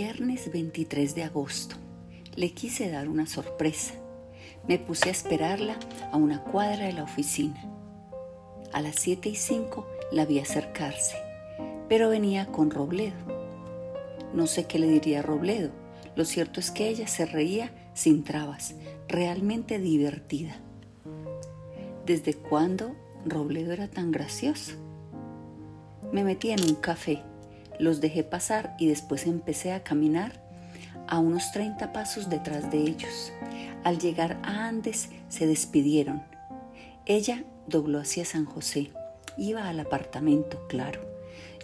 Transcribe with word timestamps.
Viernes 0.00 0.52
23 0.52 1.16
de 1.16 1.24
agosto. 1.24 1.74
Le 2.36 2.52
quise 2.52 2.88
dar 2.88 3.08
una 3.08 3.26
sorpresa. 3.26 3.94
Me 4.68 4.78
puse 4.78 5.08
a 5.08 5.10
esperarla 5.10 5.76
a 6.12 6.16
una 6.16 6.44
cuadra 6.44 6.84
de 6.86 6.92
la 6.92 7.02
oficina. 7.02 7.60
A 8.72 8.80
las 8.80 8.94
7 8.94 9.30
y 9.30 9.34
5 9.34 9.84
la 10.12 10.24
vi 10.24 10.38
acercarse, 10.38 11.16
pero 11.88 12.10
venía 12.10 12.46
con 12.46 12.70
Robledo. 12.70 13.16
No 14.32 14.46
sé 14.46 14.66
qué 14.66 14.78
le 14.78 14.86
diría 14.86 15.20
Robledo. 15.20 15.72
Lo 16.14 16.24
cierto 16.24 16.60
es 16.60 16.70
que 16.70 16.88
ella 16.88 17.08
se 17.08 17.26
reía 17.26 17.72
sin 17.92 18.22
trabas, 18.22 18.76
realmente 19.08 19.80
divertida. 19.80 20.60
¿Desde 22.06 22.34
cuándo 22.34 22.94
Robledo 23.26 23.72
era 23.72 23.88
tan 23.88 24.12
gracioso? 24.12 24.74
Me 26.12 26.22
metí 26.22 26.52
en 26.52 26.62
un 26.62 26.76
café 26.76 27.20
los 27.78 28.00
dejé 28.00 28.24
pasar 28.24 28.74
y 28.78 28.88
después 28.88 29.26
empecé 29.26 29.72
a 29.72 29.82
caminar 29.82 30.32
a 31.06 31.18
unos 31.18 31.52
30 31.52 31.92
pasos 31.92 32.28
detrás 32.28 32.70
de 32.70 32.78
ellos. 32.78 33.32
Al 33.84 33.98
llegar 33.98 34.38
a 34.42 34.66
Andes 34.66 35.08
se 35.28 35.46
despidieron. 35.46 36.22
Ella 37.06 37.44
dobló 37.66 38.00
hacia 38.00 38.24
San 38.24 38.44
José. 38.44 38.90
Iba 39.36 39.68
al 39.68 39.80
apartamento, 39.80 40.66
claro. 40.68 41.00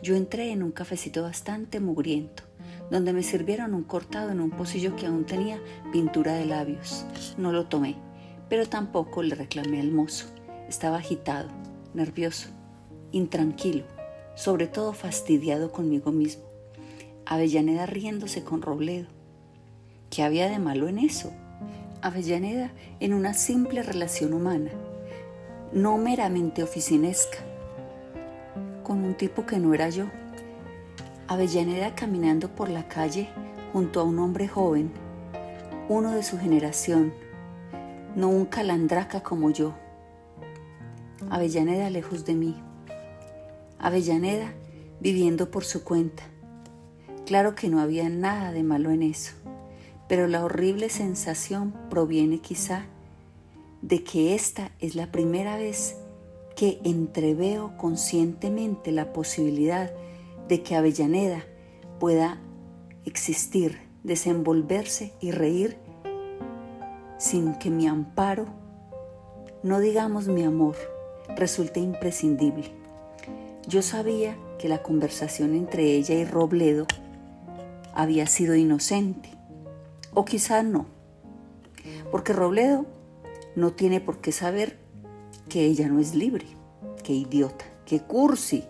Yo 0.03 0.17
entré 0.17 0.51
en 0.51 0.63
un 0.63 0.73
cafecito 0.73 1.23
bastante 1.23 1.81
mugriento, 1.81 2.45
donde 2.91 3.13
me 3.13 3.23
sirvieron 3.23 3.75
un 3.75 3.85
cortado 3.85 4.31
en 4.31 4.41
un 4.41 4.51
pocillo 4.51 4.97
que 4.97 5.07
aún 5.07 5.25
tenía 5.25 5.61
pintura 5.93 6.35
de 6.35 6.47
labios. 6.47 7.05
No 7.37 7.53
lo 7.53 7.67
tomé, 7.67 7.97
pero 8.49 8.67
tampoco 8.67 9.23
le 9.23 9.35
reclamé 9.35 9.81
al 9.81 9.91
mozo. 9.91 10.27
Estaba 10.69 10.99
agitado, 10.99 11.49
nervioso, 11.95 12.49
intranquilo 13.13 13.94
sobre 14.35 14.67
todo 14.67 14.93
fastidiado 14.93 15.71
conmigo 15.71 16.13
mismo. 16.13 16.45
Avellaneda 17.27 17.87
riéndose 17.87 18.45
con 18.45 18.63
Robledo. 18.63 19.07
¿Qué 20.11 20.23
había 20.23 20.49
de 20.49 20.59
malo 20.59 20.89
en 20.89 20.99
eso? 20.99 21.33
Avellaneda 22.03 22.73
en 23.01 23.15
una 23.15 23.33
simple 23.33 23.83
relación 23.83 24.35
humana, 24.35 24.71
no 25.73 25.97
meramente 25.97 26.63
oficinesca, 26.63 27.39
con 28.83 29.03
un 29.03 29.15
tipo 29.15 29.47
que 29.47 29.59
no 29.59 29.73
era 29.73 29.89
yo. 29.89 30.07
Avellaneda 31.27 31.95
caminando 31.95 32.55
por 32.55 32.69
la 32.69 32.87
calle 32.87 33.29
junto 33.73 34.01
a 34.01 34.05
un 34.05 34.19
hombre 34.19 34.47
joven, 34.47 34.93
uno 35.89 36.13
de 36.13 36.23
su 36.23 36.39
generación, 36.39 37.13
no 38.15 38.29
un 38.29 38.45
calandraca 38.45 39.23
como 39.23 39.51
yo. 39.51 39.75
Avellaneda 41.31 41.91
lejos 41.91 42.25
de 42.25 42.35
mí. 42.35 42.64
Avellaneda 43.85 44.55
viviendo 44.99 45.51
por 45.51 45.65
su 45.65 45.85
cuenta. 45.85 46.23
Claro 47.27 47.55
que 47.55 47.69
no 47.69 47.81
había 47.81 48.09
nada 48.09 48.51
de 48.51 48.63
malo 48.63 48.91
en 48.91 49.03
eso, 49.03 49.35
pero 50.09 50.27
la 50.27 50.43
horrible 50.43 50.89
sensación 50.89 51.75
proviene 51.91 52.39
quizá 52.39 52.87
de 53.83 54.03
que 54.03 54.35
esta 54.35 54.71
es 54.81 54.95
la 54.95 55.13
primera 55.13 55.59
vez 55.59 55.97
que 56.57 56.81
entreveo 56.83 57.77
conscientemente 57.77 58.91
la 58.91 59.13
posibilidad 59.13 59.93
de 60.49 60.63
que 60.63 60.77
Avellaneda 60.77 61.45
pueda 62.01 62.41
existir, 63.05 63.79
desenvolverse 64.03 65.13
y 65.21 65.31
reír 65.31 65.77
sin 67.19 67.55
que 67.57 67.69
mi 67.69 67.87
amparo, 67.87 68.47
no 69.63 69.81
digamos 69.81 70.27
mi 70.29 70.43
amor, 70.43 70.77
resulte 71.37 71.81
imprescindible. 71.81 72.84
Yo 73.67 73.81
sabía 73.81 74.37
que 74.59 74.69
la 74.69 74.83
conversación 74.83 75.55
entre 75.55 75.85
ella 75.95 76.15
y 76.15 76.25
Robledo 76.27 76.87
había 77.95 78.27
sido 78.27 78.55
inocente, 78.55 79.31
o 80.13 80.27
quizá 80.27 80.63
no, 80.63 80.87
porque 82.11 82.35
Robledo 82.35 82.85
no 83.57 83.73
tiene 83.73 84.01
por 84.01 84.19
qué 84.19 84.33
saber 84.33 84.79
que 85.49 85.65
ella 85.65 85.89
no 85.89 85.99
es 85.99 86.15
libre. 86.15 86.47
Qué 87.03 87.13
idiota, 87.13 87.65
qué 87.87 88.01
cursi, 88.01 88.65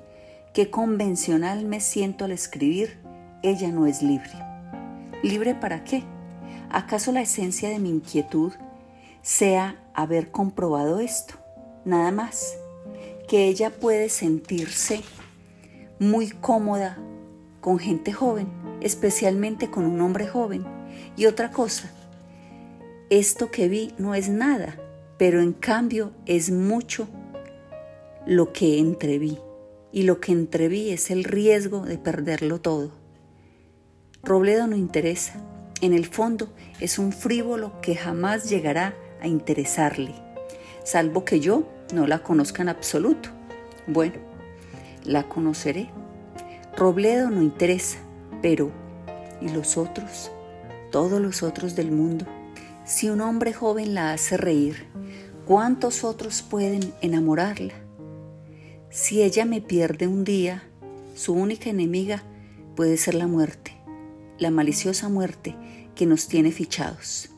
qué 0.52 0.70
convencional 0.70 1.64
me 1.64 1.80
siento 1.80 2.24
al 2.24 2.32
escribir, 2.32 2.98
ella 3.42 3.70
no 3.70 3.86
es 3.86 4.02
libre. 4.02 4.32
¿Libre 5.22 5.54
para 5.54 5.84
qué? 5.84 6.04
¿Acaso 6.70 7.10
la 7.12 7.22
esencia 7.22 7.68
de 7.68 7.78
mi 7.78 7.90
inquietud 7.90 8.52
sea 9.22 9.76
haber 9.94 10.30
comprobado 10.30 11.00
esto? 11.00 11.34
Nada 11.84 12.10
más 12.10 12.56
que 13.28 13.46
ella 13.46 13.70
puede 13.70 14.08
sentirse 14.08 15.00
muy 15.98 16.30
cómoda 16.30 16.98
con 17.60 17.78
gente 17.78 18.12
joven, 18.12 18.48
especialmente 18.80 19.70
con 19.70 19.84
un 19.86 20.00
hombre 20.00 20.26
joven. 20.26 20.64
Y 21.16 21.26
otra 21.26 21.50
cosa, 21.50 21.90
esto 23.10 23.50
que 23.50 23.68
vi 23.68 23.94
no 23.98 24.14
es 24.14 24.28
nada, 24.28 24.76
pero 25.18 25.40
en 25.40 25.52
cambio 25.52 26.12
es 26.26 26.50
mucho 26.50 27.08
lo 28.26 28.52
que 28.52 28.78
entreví. 28.78 29.38
Y 29.92 30.02
lo 30.02 30.20
que 30.20 30.32
entreví 30.32 30.90
es 30.90 31.10
el 31.10 31.22
riesgo 31.24 31.82
de 31.82 31.98
perderlo 31.98 32.60
todo. 32.60 32.90
Robledo 34.24 34.66
no 34.66 34.76
interesa. 34.76 35.34
En 35.80 35.92
el 35.92 36.06
fondo 36.06 36.48
es 36.80 36.98
un 36.98 37.12
frívolo 37.12 37.80
que 37.80 37.94
jamás 37.94 38.48
llegará 38.48 38.96
a 39.20 39.28
interesarle, 39.28 40.14
salvo 40.82 41.24
que 41.24 41.40
yo 41.40 41.68
no 41.92 42.06
la 42.06 42.20
conozca 42.20 42.62
en 42.62 42.68
absoluto. 42.68 43.28
Bueno, 43.86 44.16
la 45.04 45.28
conoceré. 45.28 45.90
Robledo 46.76 47.30
no 47.30 47.42
interesa, 47.42 47.98
pero 48.42 48.72
¿y 49.40 49.48
los 49.48 49.76
otros? 49.76 50.30
Todos 50.90 51.20
los 51.20 51.42
otros 51.42 51.76
del 51.76 51.90
mundo. 51.90 52.26
Si 52.84 53.08
un 53.08 53.20
hombre 53.20 53.52
joven 53.52 53.94
la 53.94 54.12
hace 54.12 54.36
reír, 54.36 54.86
¿cuántos 55.46 56.04
otros 56.04 56.42
pueden 56.42 56.92
enamorarla? 57.00 57.74
Si 58.90 59.22
ella 59.22 59.44
me 59.44 59.60
pierde 59.60 60.06
un 60.06 60.24
día, 60.24 60.62
su 61.14 61.32
única 61.32 61.70
enemiga 61.70 62.22
puede 62.76 62.96
ser 62.96 63.14
la 63.14 63.26
muerte, 63.26 63.72
la 64.38 64.50
maliciosa 64.50 65.08
muerte 65.08 65.56
que 65.94 66.06
nos 66.06 66.28
tiene 66.28 66.52
fichados. 66.52 67.30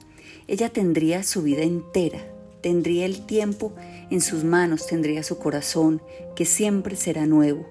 Ella 0.48 0.68
tendría 0.68 1.22
su 1.22 1.42
vida 1.42 1.62
entera, 1.62 2.18
tendría 2.62 3.06
el 3.06 3.26
tiempo 3.26 3.74
en 4.10 4.20
sus 4.20 4.44
manos 4.44 4.86
tendría 4.86 5.22
su 5.22 5.38
corazón, 5.38 6.02
que 6.34 6.44
siempre 6.44 6.96
será 6.96 7.26
nuevo, 7.26 7.66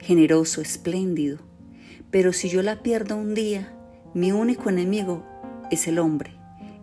generoso, 0.00 0.60
espléndido. 0.60 1.38
Pero 2.10 2.32
si 2.32 2.48
yo 2.48 2.62
la 2.62 2.82
pierdo 2.82 3.16
un 3.16 3.34
día, 3.34 3.72
mi 4.14 4.32
único 4.32 4.68
enemigo 4.68 5.24
es 5.70 5.86
el 5.88 5.98
hombre, 5.98 6.32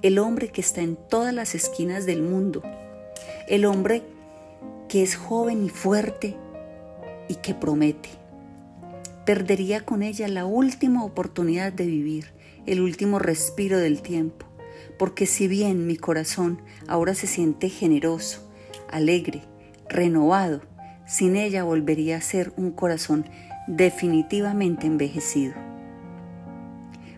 el 0.01 0.19
hombre 0.19 0.49
que 0.49 0.61
está 0.61 0.81
en 0.81 0.95
todas 0.95 1.33
las 1.33 1.55
esquinas 1.55 2.05
del 2.05 2.21
mundo, 2.21 2.63
el 3.47 3.65
hombre 3.65 4.03
que 4.87 5.03
es 5.03 5.15
joven 5.15 5.63
y 5.65 5.69
fuerte 5.69 6.35
y 7.27 7.35
que 7.35 7.53
promete. 7.53 8.09
Perdería 9.25 9.81
con 9.81 10.03
ella 10.03 10.27
la 10.27 10.45
última 10.45 11.03
oportunidad 11.03 11.73
de 11.73 11.85
vivir, 11.85 12.27
el 12.65 12.81
último 12.81 13.17
respiro 13.19 13.79
del 13.79 14.01
tiempo, 14.01 14.45
porque 14.99 15.25
si 15.25 15.47
bien 15.47 15.87
mi 15.87 15.97
corazón 15.97 16.61
ahora 16.87 17.15
se 17.15 17.27
siente 17.27 17.69
generoso, 17.69 18.47
alegre, 18.89 19.43
renovado, 19.89 20.61
sin 21.05 21.35
ella 21.35 21.63
volvería 21.63 22.17
a 22.17 22.21
ser 22.21 22.53
un 22.57 22.71
corazón 22.71 23.25
definitivamente 23.67 24.87
envejecido. 24.87 25.53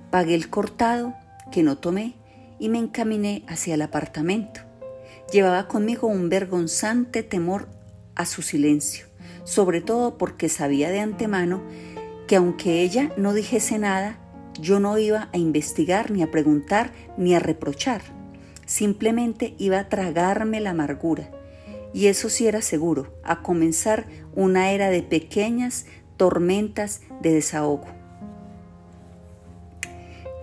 Pagué 0.10 0.36
el 0.36 0.50
cortado 0.50 1.14
que 1.52 1.64
no 1.64 1.78
tomé 1.78 2.16
y 2.60 2.70
me 2.70 2.80
encaminé 2.80 3.44
hacia 3.48 3.76
el 3.76 3.82
apartamento. 3.82 4.62
Llevaba 5.32 5.68
conmigo 5.68 6.08
un 6.08 6.30
vergonzante 6.30 7.24
temor 7.24 7.68
a 8.16 8.26
su 8.26 8.42
silencio, 8.42 9.06
sobre 9.44 9.82
todo 9.82 10.18
porque 10.18 10.50
sabía 10.50 10.90
de 10.90 11.00
antemano 11.00 11.62
que 12.28 12.36
aunque 12.36 12.82
ella 12.82 13.12
no 13.18 13.34
dijese 13.34 13.78
nada, 13.80 14.18
yo 14.60 14.80
no 14.80 14.98
iba 14.98 15.30
a 15.34 15.38
investigar 15.38 16.12
ni 16.12 16.24
a 16.24 16.32
preguntar 16.32 16.92
ni 17.18 17.36
a 17.36 17.40
reprochar. 17.40 18.02
Simplemente 18.66 19.56
iba 19.58 19.80
a 19.80 19.88
tragarme 19.90 20.60
la 20.60 20.72
amargura, 20.72 21.30
y 21.94 22.08
eso 22.08 22.30
sí 22.30 22.48
era 22.48 22.62
seguro, 22.62 23.14
a 23.24 23.42
comenzar 23.42 24.06
una 24.36 24.72
era 24.72 24.90
de 24.90 25.04
pequeñas 25.04 25.86
tormentas 26.18 27.02
de 27.22 27.34
desahogo. 27.34 27.88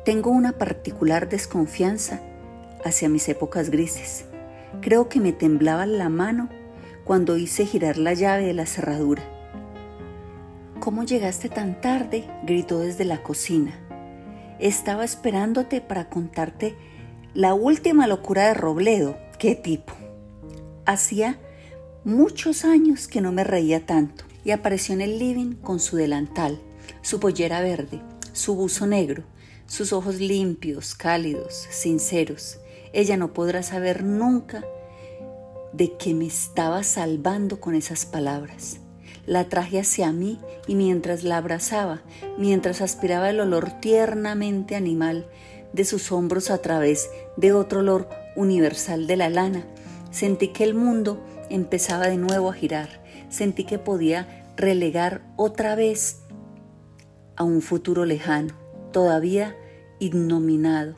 Tengo 0.05 0.31
una 0.31 0.53
particular 0.53 1.29
desconfianza 1.29 2.21
hacia 2.85 3.09
mis 3.09 3.29
épocas 3.29 3.71
grises. 3.71 4.27
Creo 4.81 5.09
que 5.09 5.21
me 5.21 5.33
temblaba 5.33 5.87
la 5.87 6.09
mano 6.09 6.49
cuando 7.05 7.37
hice 7.37 7.67
girar 7.67 7.97
la 7.97 8.15
llave 8.15 8.45
de 8.45 8.55
la 8.55 8.67
cerradura. 8.67 9.23
¿Cómo 10.81 11.05
llegaste 11.05 11.49
tan 11.49 11.81
tarde? 11.81 12.25
gritó 12.43 12.81
desde 12.81 13.07
la 13.07 13.23
cocina. 13.23 13.79
Estaba 14.59 15.05
esperándote 15.05 15.81
para 15.81 16.11
contarte 16.11 16.77
la 17.33 17.55
última 17.55 18.07
locura 18.07 18.49
de 18.49 18.55
Robledo. 18.55 19.17
¿Qué 19.39 19.55
tipo? 19.55 19.95
Hacía 20.87 21.39
muchos 22.05 22.67
años 22.67 23.09
que 23.09 23.23
no 23.23 23.33
me 23.33 23.43
reía 23.43 23.87
tanto 23.87 24.25
y 24.45 24.51
apareció 24.51 24.95
en 24.95 25.01
el 25.01 25.19
living 25.19 25.55
con 25.55 25.81
su 25.81 25.97
delantal, 25.97 26.61
su 27.01 27.21
pollera 27.21 27.63
verde, 27.63 28.03
su 28.33 28.55
buzo 28.55 28.87
negro, 28.87 29.23
sus 29.67 29.95
ojos 29.95 30.17
limpios, 30.17 30.95
cálidos, 30.95 31.55
sinceros. 31.71 32.59
Ella 32.93 33.17
no 33.17 33.33
podrá 33.33 33.63
saber 33.63 34.05
nunca 34.05 34.63
de 35.73 35.97
que 35.97 36.13
me 36.13 36.27
estaba 36.27 36.83
salvando 36.83 37.61
con 37.61 37.75
esas 37.75 38.05
palabras. 38.05 38.77
La 39.25 39.49
traje 39.49 39.81
hacia 39.81 40.13
mí 40.13 40.39
y 40.67 40.75
mientras 40.75 41.25
la 41.25 41.39
abrazaba, 41.39 42.03
mientras 42.37 42.83
aspiraba 42.83 43.31
el 43.31 43.41
olor 43.41 43.81
tiernamente 43.81 44.77
animal 44.77 45.27
de 45.73 45.87
sus 45.87 46.13
hombros 46.13 46.51
a 46.51 46.59
través 46.59 47.09
de 47.39 47.55
otro 47.55 47.81
olor 47.81 48.09
universal 48.37 49.07
de 49.07 49.17
la 49.17 49.31
lana, 49.31 49.65
sentí 50.15 50.49
que 50.49 50.63
el 50.63 50.75
mundo 50.75 51.21
empezaba 51.51 52.07
de 52.07 52.17
nuevo 52.17 52.49
a 52.49 52.55
girar, 52.55 52.89
sentí 53.31 53.65
que 53.65 53.81
podía 53.81 54.45
relegar 54.57 55.23
otra 55.35 55.75
vez 55.75 56.21
a 57.35 57.43
un 57.43 57.61
futuro 57.61 58.05
lejano, 58.05 58.55
todavía 58.93 59.57
innominado. 59.99 60.95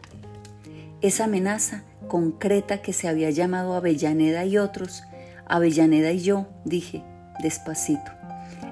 Esa 1.01 1.25
amenaza 1.25 1.83
concreta 2.09 2.83
que 2.83 2.93
se 2.93 3.09
había 3.09 3.31
llamado 3.31 3.73
Avellaneda 3.75 4.45
y 4.45 4.59
otros, 4.59 5.03
Avellaneda 5.47 6.13
y 6.13 6.21
yo, 6.21 6.47
dije 6.67 7.03
despacito. 7.43 8.13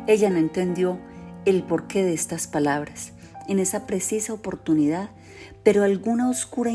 Ella 0.07 0.29
no 0.29 0.39
entendió 0.39 0.99
el 1.47 1.63
porqué 1.63 2.05
de 2.05 2.13
estas 2.13 2.47
palabras 2.47 3.13
en 3.49 3.61
esa 3.61 3.87
precisa 3.87 4.35
oportunidad, 4.35 5.09
pero 5.63 5.85
alguna 5.85 6.29
oscura 6.29 6.71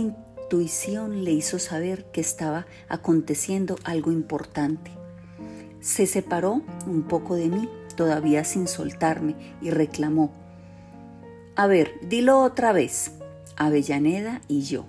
intuición 0.50 1.24
le 1.24 1.32
hizo 1.32 1.60
saber 1.60 2.06
que 2.06 2.22
estaba 2.22 2.66
aconteciendo 2.88 3.76
algo 3.84 4.12
importante. 4.12 4.90
Se 5.80 6.08
separó 6.08 6.64
un 6.88 7.04
poco 7.04 7.36
de 7.36 7.50
mí, 7.50 7.70
todavía 7.96 8.44
sin 8.44 8.68
soltarme, 8.68 9.36
y 9.62 9.70
reclamó, 9.70 10.34
A 11.56 11.68
ver, 11.68 11.92
dilo 12.02 12.40
otra 12.40 12.72
vez, 12.72 13.12
Avellaneda 13.58 14.42
y 14.48 14.64
yo. 14.64 14.86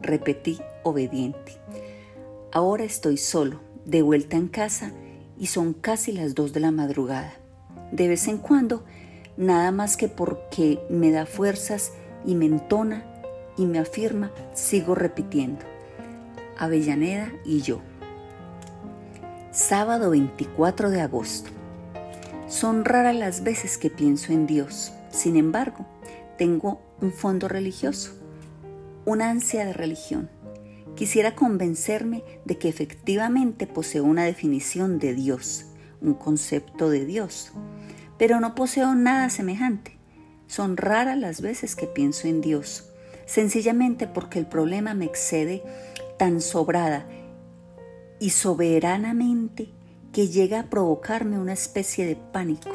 Repetí 0.00 0.60
obediente. 0.84 1.58
Ahora 2.52 2.84
estoy 2.84 3.16
solo, 3.16 3.62
de 3.84 4.02
vuelta 4.02 4.36
en 4.36 4.46
casa, 4.46 4.92
y 5.36 5.46
son 5.46 5.72
casi 5.72 6.12
las 6.12 6.36
dos 6.36 6.52
de 6.52 6.60
la 6.60 6.70
madrugada 6.70 7.34
de 7.90 8.08
vez 8.08 8.28
en 8.28 8.38
cuando, 8.38 8.84
nada 9.36 9.72
más 9.72 9.96
que 9.96 10.08
porque 10.08 10.80
me 10.88 11.10
da 11.10 11.26
fuerzas 11.26 11.92
y 12.24 12.34
me 12.36 12.46
entona 12.46 13.13
y 13.56 13.66
me 13.66 13.78
afirma, 13.78 14.30
sigo 14.52 14.94
repitiendo. 14.94 15.64
Avellaneda 16.58 17.32
y 17.44 17.62
yo. 17.62 17.80
Sábado 19.50 20.10
24 20.10 20.90
de 20.90 21.00
agosto. 21.00 21.50
Son 22.48 22.84
raras 22.84 23.14
las 23.14 23.42
veces 23.42 23.78
que 23.78 23.90
pienso 23.90 24.32
en 24.32 24.46
Dios. 24.46 24.92
Sin 25.10 25.36
embargo, 25.36 25.86
tengo 26.38 26.80
un 27.00 27.12
fondo 27.12 27.48
religioso, 27.48 28.12
una 29.04 29.30
ansia 29.30 29.64
de 29.64 29.72
religión. 29.72 30.30
Quisiera 30.96 31.34
convencerme 31.34 32.22
de 32.44 32.58
que 32.58 32.68
efectivamente 32.68 33.66
poseo 33.66 34.04
una 34.04 34.24
definición 34.24 34.98
de 34.98 35.14
Dios, 35.14 35.66
un 36.00 36.14
concepto 36.14 36.90
de 36.90 37.04
Dios 37.04 37.52
pero 38.18 38.40
no 38.40 38.54
poseo 38.54 38.94
nada 38.94 39.30
semejante. 39.30 39.98
Son 40.46 40.76
raras 40.76 41.18
las 41.18 41.40
veces 41.40 41.74
que 41.74 41.86
pienso 41.86 42.28
en 42.28 42.40
Dios, 42.40 42.90
sencillamente 43.26 44.06
porque 44.06 44.38
el 44.38 44.46
problema 44.46 44.94
me 44.94 45.04
excede 45.04 45.62
tan 46.18 46.40
sobrada 46.40 47.06
y 48.18 48.30
soberanamente 48.30 49.68
que 50.12 50.28
llega 50.28 50.60
a 50.60 50.70
provocarme 50.70 51.38
una 51.38 51.52
especie 51.52 52.06
de 52.06 52.16
pánico, 52.16 52.70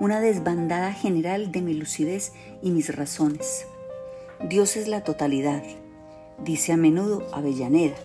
una 0.00 0.20
desbandada 0.20 0.92
general 0.92 1.52
de 1.52 1.60
mi 1.60 1.74
lucidez 1.74 2.32
y 2.62 2.70
mis 2.70 2.94
razones. 2.94 3.66
Dios 4.48 4.76
es 4.76 4.88
la 4.88 5.04
totalidad, 5.04 5.62
dice 6.42 6.72
a 6.72 6.76
menudo 6.76 7.26
Avellaneda. 7.32 7.96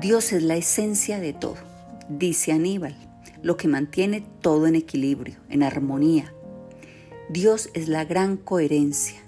Dios 0.00 0.32
es 0.32 0.42
la 0.42 0.56
esencia 0.56 1.20
de 1.20 1.32
todo, 1.32 1.56
dice 2.08 2.52
Aníbal 2.52 2.96
lo 3.42 3.56
que 3.56 3.68
mantiene 3.68 4.22
todo 4.40 4.66
en 4.66 4.74
equilibrio, 4.74 5.36
en 5.48 5.62
armonía. 5.62 6.32
Dios 7.28 7.70
es 7.74 7.88
la 7.88 8.04
gran 8.04 8.36
coherencia. 8.36 9.20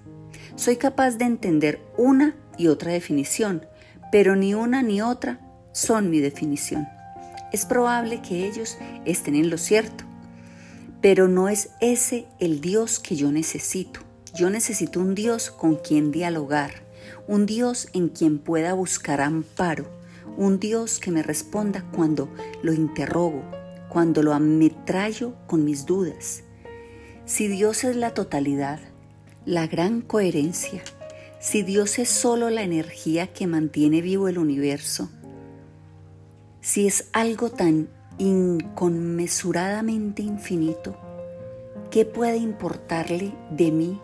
Soy 0.56 0.76
capaz 0.76 1.12
de 1.12 1.24
entender 1.24 1.80
una 1.96 2.36
y 2.58 2.66
otra 2.66 2.92
definición, 2.92 3.66
pero 4.10 4.36
ni 4.36 4.54
una 4.54 4.82
ni 4.82 5.00
otra 5.00 5.40
son 5.72 6.10
mi 6.10 6.20
definición. 6.20 6.86
Es 7.52 7.64
probable 7.64 8.20
que 8.20 8.46
ellos 8.46 8.76
estén 9.04 9.34
en 9.34 9.48
lo 9.50 9.58
cierto, 9.58 10.04
pero 11.00 11.26
no 11.26 11.48
es 11.48 11.70
ese 11.80 12.26
el 12.38 12.60
Dios 12.60 13.00
que 13.00 13.16
yo 13.16 13.32
necesito. 13.32 14.00
Yo 14.34 14.50
necesito 14.50 15.00
un 15.00 15.14
Dios 15.14 15.50
con 15.50 15.76
quien 15.76 16.12
dialogar, 16.12 16.72
un 17.26 17.46
Dios 17.46 17.88
en 17.94 18.08
quien 18.08 18.38
pueda 18.38 18.74
buscar 18.74 19.20
amparo, 19.20 19.90
un 20.36 20.58
Dios 20.60 20.98
que 20.98 21.10
me 21.10 21.22
responda 21.22 21.84
cuando 21.94 22.28
lo 22.62 22.72
interrogo, 22.72 23.42
cuando 23.88 24.22
lo 24.22 24.32
ametrallo 24.32 25.34
con 25.46 25.64
mis 25.64 25.84
dudas. 25.84 26.44
Si 27.26 27.48
Dios 27.48 27.84
es 27.84 27.96
la 27.96 28.14
totalidad, 28.14 28.80
la 29.44 29.66
gran 29.66 30.02
coherencia, 30.02 30.84
si 31.40 31.64
Dios 31.64 31.98
es 31.98 32.08
solo 32.08 32.48
la 32.48 32.62
energía 32.62 33.26
que 33.26 33.48
mantiene 33.48 34.00
vivo 34.00 34.28
el 34.28 34.38
universo, 34.38 35.10
si 36.60 36.86
es 36.86 37.08
algo 37.12 37.50
tan 37.50 37.88
inconmensuradamente 38.18 40.22
infinito, 40.22 40.96
¿qué 41.90 42.04
puede 42.04 42.36
importarle 42.36 43.34
de 43.50 43.72
mí? 43.72 44.00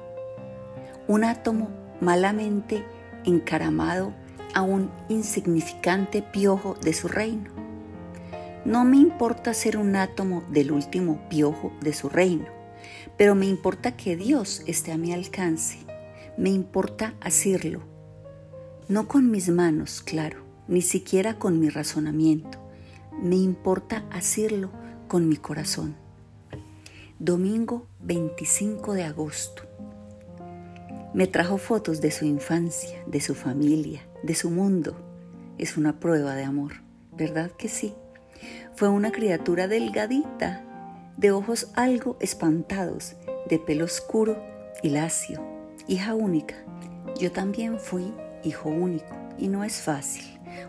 Un 1.06 1.23
átomo 1.23 1.70
malamente 2.00 2.84
encaramado 3.25 4.12
a 4.55 4.62
un 4.62 4.91
insignificante 5.08 6.20
piojo 6.20 6.75
de 6.82 6.93
su 6.93 7.06
reino. 7.06 7.52
No 8.64 8.84
me 8.84 8.96
importa 8.96 9.55
ser 9.55 9.76
un 9.76 9.94
átomo 9.94 10.43
del 10.50 10.73
último 10.73 11.29
piojo 11.29 11.70
de 11.81 11.93
su 11.93 12.08
reino, 12.08 12.57
pero 13.17 13.35
me 13.35 13.46
importa 13.46 13.96
que 13.96 14.17
Dios 14.17 14.62
esté 14.67 14.93
a 14.93 14.99
mi 14.99 15.12
alcance. 15.12 15.79
Me 16.37 16.50
importa 16.50 17.14
hacerlo. 17.20 17.82
No 18.88 19.08
con 19.08 19.31
mis 19.31 19.49
manos, 19.49 20.00
claro, 20.02 20.44
ni 20.69 20.82
siquiera 20.82 21.38
con 21.38 21.58
mi 21.58 21.69
razonamiento. 21.69 22.58
Me 23.20 23.37
importa 23.37 24.05
hacerlo 24.11 24.70
con 25.08 25.29
mi 25.29 25.37
corazón. 25.37 25.96
Domingo 27.19 27.86
25 28.01 28.94
de 28.94 29.03
agosto. 29.03 29.63
Me 31.15 31.27
trajo 31.27 31.58
fotos 31.58 32.01
de 32.01 32.10
su 32.10 32.27
infancia, 32.27 33.03
de 33.06 33.20
su 33.20 33.34
familia, 33.34 34.06
de 34.22 34.34
su 34.34 34.51
mundo. 34.51 34.96
Es 35.58 35.77
una 35.77 35.98
prueba 35.98 36.34
de 36.36 36.44
amor, 36.44 36.74
¿verdad 37.17 37.51
que 37.51 37.69
sí? 37.69 37.94
Fue 38.77 38.89
una 38.89 39.10
criatura 39.10 39.67
delgadita, 39.67 40.65
de 41.19 41.32
ojos 41.32 41.69
algo 41.75 42.17
espantados, 42.20 43.17
de 43.51 43.58
pelo 43.58 43.84
oscuro 43.84 44.41
y 44.82 44.91
lacio, 44.91 45.44
hija 45.89 46.15
única. 46.15 46.55
Yo 47.20 47.32
también 47.32 47.81
fui 47.81 48.15
hijo 48.44 48.69
único 48.69 49.17
y 49.37 49.48
no 49.48 49.65
es 49.65 49.81
fácil. 49.81 50.25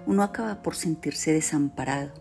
Uno 0.07 0.23
acaba 0.23 0.63
por 0.63 0.75
sentirse 0.75 1.31
desamparado. 1.31 2.11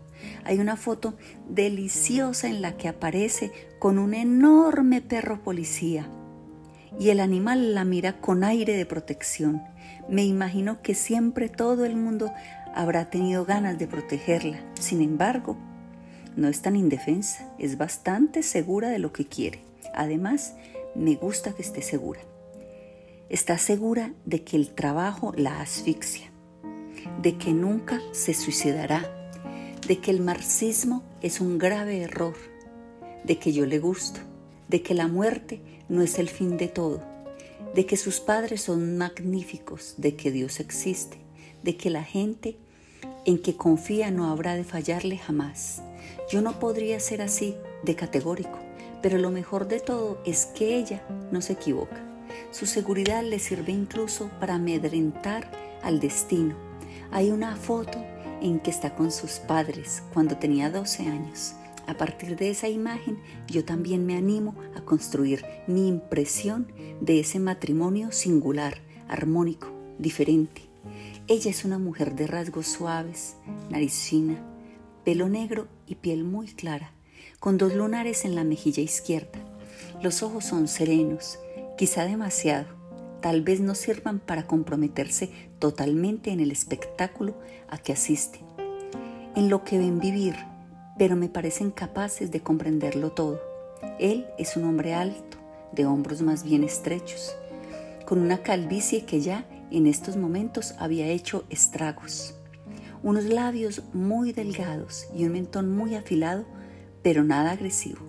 Hay 0.43 0.59
una 0.59 0.75
foto 0.75 1.15
deliciosa 1.49 2.47
en 2.47 2.61
la 2.61 2.77
que 2.77 2.87
aparece 2.87 3.51
con 3.79 3.97
un 3.97 4.13
enorme 4.13 5.01
perro 5.01 5.41
policía 5.41 6.07
y 6.99 7.09
el 7.09 7.21
animal 7.21 7.73
la 7.73 7.83
mira 7.83 8.21
con 8.21 8.43
aire 8.43 8.77
de 8.77 8.85
protección. 8.85 9.63
Me 10.07 10.23
imagino 10.23 10.83
que 10.83 10.93
siempre 10.93 11.49
todo 11.49 11.83
el 11.83 11.95
mundo 11.95 12.31
habrá 12.75 13.09
tenido 13.09 13.45
ganas 13.45 13.79
de 13.79 13.87
protegerla. 13.87 14.59
Sin 14.79 15.01
embargo, 15.01 15.57
no 16.35 16.47
es 16.47 16.61
tan 16.61 16.75
indefensa, 16.75 17.53
es 17.59 17.77
bastante 17.77 18.43
segura 18.43 18.89
de 18.89 18.99
lo 18.99 19.11
que 19.11 19.25
quiere. 19.25 19.59
Además, 19.93 20.53
me 20.95 21.15
gusta 21.15 21.53
que 21.53 21.61
esté 21.61 21.81
segura. 21.81 22.21
Está 23.29 23.57
segura 23.57 24.13
de 24.25 24.43
que 24.43 24.55
el 24.55 24.69
trabajo 24.69 25.33
la 25.35 25.61
asfixia, 25.61 26.31
de 27.21 27.37
que 27.37 27.53
nunca 27.53 28.01
se 28.11 28.33
suicidará, 28.33 29.05
de 29.87 29.99
que 29.99 30.11
el 30.11 30.21
marxismo 30.21 31.03
es 31.21 31.39
un 31.39 31.57
grave 31.57 32.01
error, 32.01 32.35
de 33.23 33.37
que 33.37 33.53
yo 33.53 33.65
le 33.65 33.79
gusto, 33.79 34.19
de 34.67 34.81
que 34.81 34.93
la 34.93 35.07
muerte 35.07 35.61
no 35.89 36.01
es 36.01 36.19
el 36.19 36.29
fin 36.29 36.57
de 36.57 36.67
todo, 36.67 37.03
de 37.75 37.85
que 37.85 37.97
sus 37.97 38.19
padres 38.19 38.61
son 38.61 38.97
magníficos, 38.97 39.95
de 39.97 40.15
que 40.15 40.31
Dios 40.31 40.59
existe, 40.59 41.17
de 41.63 41.75
que 41.75 41.89
la 41.89 42.03
gente 42.03 42.57
en 43.25 43.41
que 43.41 43.55
confía 43.55 44.11
no 44.11 44.29
habrá 44.29 44.55
de 44.55 44.63
fallarle 44.63 45.17
jamás. 45.17 45.81
Yo 46.29 46.41
no 46.41 46.59
podría 46.59 46.99
ser 46.99 47.21
así 47.21 47.55
de 47.83 47.95
categórico, 47.95 48.59
pero 49.01 49.17
lo 49.17 49.31
mejor 49.31 49.67
de 49.67 49.79
todo 49.79 50.21
es 50.25 50.45
que 50.45 50.77
ella 50.77 51.01
no 51.31 51.41
se 51.41 51.53
equivoca. 51.53 52.03
Su 52.51 52.65
seguridad 52.65 53.23
le 53.23 53.39
sirve 53.39 53.71
incluso 53.71 54.29
para 54.39 54.55
amedrentar 54.55 55.51
al 55.81 55.99
destino. 55.99 56.55
Hay 57.11 57.31
una 57.31 57.55
foto 57.55 57.97
en 58.41 58.59
que 58.59 58.71
está 58.71 58.95
con 58.95 59.11
sus 59.11 59.39
padres 59.39 60.03
cuando 60.13 60.37
tenía 60.37 60.69
12 60.69 61.03
años. 61.07 61.53
A 61.87 61.95
partir 61.95 62.35
de 62.35 62.51
esa 62.51 62.69
imagen, 62.69 63.17
yo 63.47 63.65
también 63.65 64.05
me 64.05 64.15
animo 64.15 64.55
a 64.75 64.81
construir 64.81 65.43
mi 65.65 65.87
impresión 65.87 66.71
de 67.01 67.19
ese 67.19 67.39
matrimonio 67.39 68.11
singular, 68.11 68.75
armónico, 69.07 69.71
diferente. 69.97 70.61
Ella 71.27 71.49
es 71.49 71.65
una 71.65 71.79
mujer 71.79 72.15
de 72.15 72.27
rasgos 72.27 72.67
suaves, 72.67 73.35
nariz 73.69 73.93
fina, 73.93 74.39
pelo 75.03 75.29
negro 75.29 75.67
y 75.89 75.95
piel 75.95 76.23
muy 76.23 76.47
clara, 76.47 76.93
con 77.39 77.57
dos 77.57 77.73
lunares 77.73 78.23
en 78.23 78.35
la 78.35 78.45
mejilla 78.45 78.81
izquierda. 78.81 79.39
Los 80.01 80.23
ojos 80.23 80.45
son 80.45 80.69
serenos, 80.69 81.39
quizá 81.77 82.05
demasiado, 82.05 82.67
tal 83.21 83.41
vez 83.41 83.59
no 83.59 83.75
sirvan 83.75 84.19
para 84.19 84.47
comprometerse 84.47 85.29
totalmente 85.59 86.31
en 86.31 86.39
el 86.39 86.51
espectáculo 86.51 87.35
a 87.67 87.77
que 87.77 87.91
asisten, 87.91 88.43
en 89.35 89.49
lo 89.49 89.63
que 89.63 89.77
ven 89.77 89.99
vivir, 89.99 90.35
pero 90.97 91.15
me 91.15 91.27
parecen 91.27 91.71
capaces 91.71 92.31
de 92.31 92.41
comprenderlo 92.41 93.11
todo. 93.11 93.41
Él 93.99 94.27
es 94.37 94.55
un 94.55 94.65
hombre 94.65 94.93
alto, 94.93 95.37
de 95.71 95.85
hombros 95.85 96.21
más 96.21 96.43
bien 96.43 96.63
estrechos, 96.63 97.35
con 98.05 98.19
una 98.19 98.41
calvicie 98.41 99.05
que 99.05 99.21
ya 99.21 99.45
en 99.71 99.87
estos 99.87 100.17
momentos 100.17 100.75
había 100.79 101.07
hecho 101.07 101.45
estragos. 101.49 102.38
Unos 103.01 103.25
labios 103.25 103.83
muy 103.93 104.33
delgados 104.33 105.07
y 105.15 105.23
un 105.23 105.31
mentón 105.31 105.71
muy 105.73 105.95
afilado, 105.95 106.45
pero 107.01 107.23
nada 107.23 107.51
agresivo. 107.51 107.99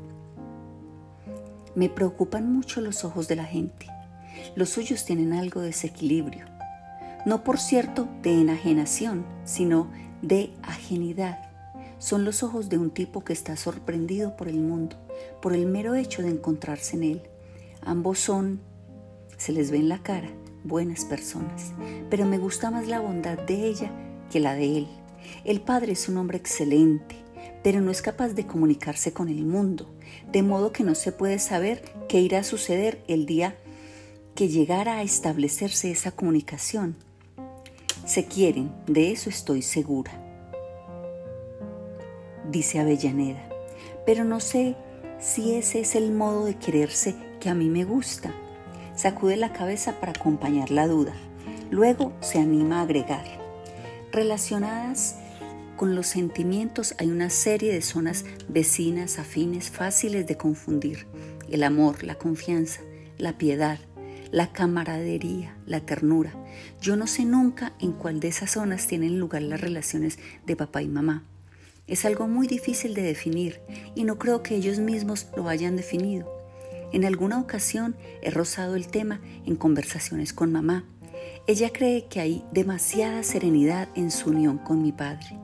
Me 1.77 1.89
preocupan 1.89 2.53
mucho 2.53 2.81
los 2.81 3.05
ojos 3.05 3.29
de 3.29 3.37
la 3.37 3.45
gente. 3.45 3.87
Los 4.57 4.71
suyos 4.71 5.05
tienen 5.05 5.33
algo 5.33 5.61
de 5.61 5.69
desequilibrio. 5.69 6.45
No 7.25 7.45
por 7.45 7.61
cierto 7.61 8.09
de 8.23 8.41
enajenación, 8.41 9.25
sino 9.45 9.89
de 10.23 10.53
ajenidad. 10.63 11.39
Son 11.99 12.25
los 12.25 12.43
ojos 12.43 12.69
de 12.69 12.79
un 12.79 12.91
tipo 12.91 13.23
que 13.23 13.33
está 13.33 13.57
sorprendido 13.57 14.37
por 14.37 14.49
el 14.49 14.59
mundo, 14.59 14.97
por 15.41 15.53
el 15.53 15.67
mero 15.67 15.95
hecho 15.95 16.23
de 16.23 16.31
encontrarse 16.31 16.97
en 16.97 17.05
él. 17.05 17.23
Ambos 17.83 18.19
son, 18.19 18.61
se 19.37 19.53
les 19.53 19.71
ve 19.71 19.79
en 19.79 19.89
la 19.89 20.03
cara, 20.03 20.31
buenas 20.65 21.05
personas, 21.05 21.73
pero 22.09 22.27
me 22.27 22.39
gusta 22.39 22.73
más 22.73 22.89
la 22.89 23.01
bondad 23.01 23.39
de 23.39 23.67
ella 23.67 23.93
que 24.31 24.41
la 24.41 24.55
de 24.55 24.79
él. 24.79 24.89
El 25.45 25.61
padre 25.61 25.93
es 25.93 26.09
un 26.09 26.17
hombre 26.17 26.39
excelente, 26.39 27.17
pero 27.63 27.81
no 27.81 27.91
es 27.91 28.03
capaz 28.03 28.29
de 28.29 28.47
comunicarse 28.47 29.13
con 29.13 29.29
el 29.29 29.45
mundo, 29.45 29.91
de 30.33 30.43
modo 30.43 30.73
que 30.73 30.85
no 30.85 30.95
se 30.95 31.13
puede 31.13 31.39
saber 31.39 31.83
qué 32.09 32.21
irá 32.21 32.39
a 32.39 32.45
suceder 32.45 33.03
el 33.07 33.27
día 33.27 33.57
que 34.35 34.49
llegara 34.49 34.97
a 34.97 35.03
establecerse 35.03 35.91
esa 35.91 36.13
comunicación. 36.13 36.97
Se 38.07 38.25
quieren, 38.25 38.73
de 38.87 39.13
eso 39.13 39.29
estoy 39.29 39.63
segura. 39.63 40.13
Dice 42.51 42.81
Avellaneda, 42.81 43.47
pero 44.07 44.25
no 44.25 44.41
sé 44.41 44.77
si 45.21 45.55
ese 45.55 45.81
es 45.81 45.95
el 45.95 46.13
modo 46.13 46.47
de 46.47 46.57
quererse 46.57 47.15
que 47.39 47.51
a 47.51 47.55
mí 47.55 47.69
me 47.69 47.85
gusta. 47.85 48.35
Sacude 48.97 49.37
la 49.37 49.53
cabeza 49.53 50.01
para 50.01 50.13
acompañar 50.13 50.71
la 50.71 50.87
duda. 50.87 51.15
Luego 51.71 52.13
se 52.21 52.39
anima 52.39 52.81
a 52.81 52.83
agregar. 52.83 53.40
Relacionadas 54.13 55.15
con 55.77 55.95
los 55.95 56.09
sentimientos 56.09 56.95
hay 56.99 57.11
una 57.11 57.31
serie 57.31 57.73
de 57.73 57.81
zonas 57.81 58.25
vecinas, 58.49 59.21
afines, 59.21 59.71
fáciles 59.71 60.27
de 60.27 60.37
confundir. 60.37 61.07
El 61.49 61.63
amor, 61.63 62.03
la 62.03 62.17
confianza, 62.17 62.81
la 63.19 63.39
piedad, 63.39 63.79
la 64.33 64.53
camaradería, 64.53 65.57
la 65.65 65.81
ternura. 65.81 66.33
Yo 66.81 66.97
no 66.97 67.07
sé 67.07 67.25
nunca 67.25 67.73
en 67.79 67.93
cuál 67.93 68.19
de 68.19 68.29
esas 68.29 68.51
zonas 68.51 68.89
tienen 68.89 69.21
lugar 69.21 69.43
las 69.43 69.61
relaciones 69.61 70.19
de 70.45 70.57
papá 70.57 70.83
y 70.83 70.89
mamá. 70.89 71.23
Es 71.87 72.05
algo 72.05 72.27
muy 72.27 72.49
difícil 72.49 72.95
de 72.95 73.03
definir 73.03 73.61
y 73.95 74.03
no 74.03 74.19
creo 74.19 74.43
que 74.43 74.57
ellos 74.57 74.81
mismos 74.81 75.29
lo 75.37 75.49
hayan 75.49 75.77
definido. 75.77 76.29
En 76.93 77.05
alguna 77.05 77.39
ocasión 77.39 77.95
he 78.23 78.31
rozado 78.31 78.75
el 78.75 78.89
tema 78.89 79.21
en 79.47 79.55
conversaciones 79.55 80.33
con 80.33 80.51
mamá. 80.51 80.85
Ella 81.51 81.73
cree 81.73 82.05
que 82.05 82.21
hay 82.21 82.45
demasiada 82.53 83.25
serenidad 83.25 83.89
en 83.97 84.13
su 84.13 84.31
unión 84.31 84.57
con 84.57 84.83
mi 84.83 84.93
padre, 84.93 85.37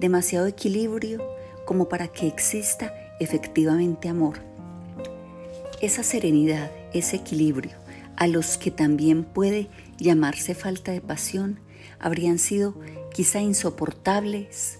demasiado 0.00 0.46
equilibrio 0.46 1.22
como 1.66 1.90
para 1.90 2.08
que 2.08 2.26
exista 2.26 2.94
efectivamente 3.20 4.08
amor. 4.08 4.38
Esa 5.82 6.04
serenidad, 6.04 6.72
ese 6.94 7.16
equilibrio, 7.16 7.72
a 8.16 8.28
los 8.28 8.56
que 8.56 8.70
también 8.70 9.24
puede 9.24 9.68
llamarse 9.98 10.54
falta 10.54 10.90
de 10.90 11.02
pasión, 11.02 11.60
habrían 11.98 12.38
sido 12.38 12.74
quizá 13.12 13.42
insoportables 13.42 14.78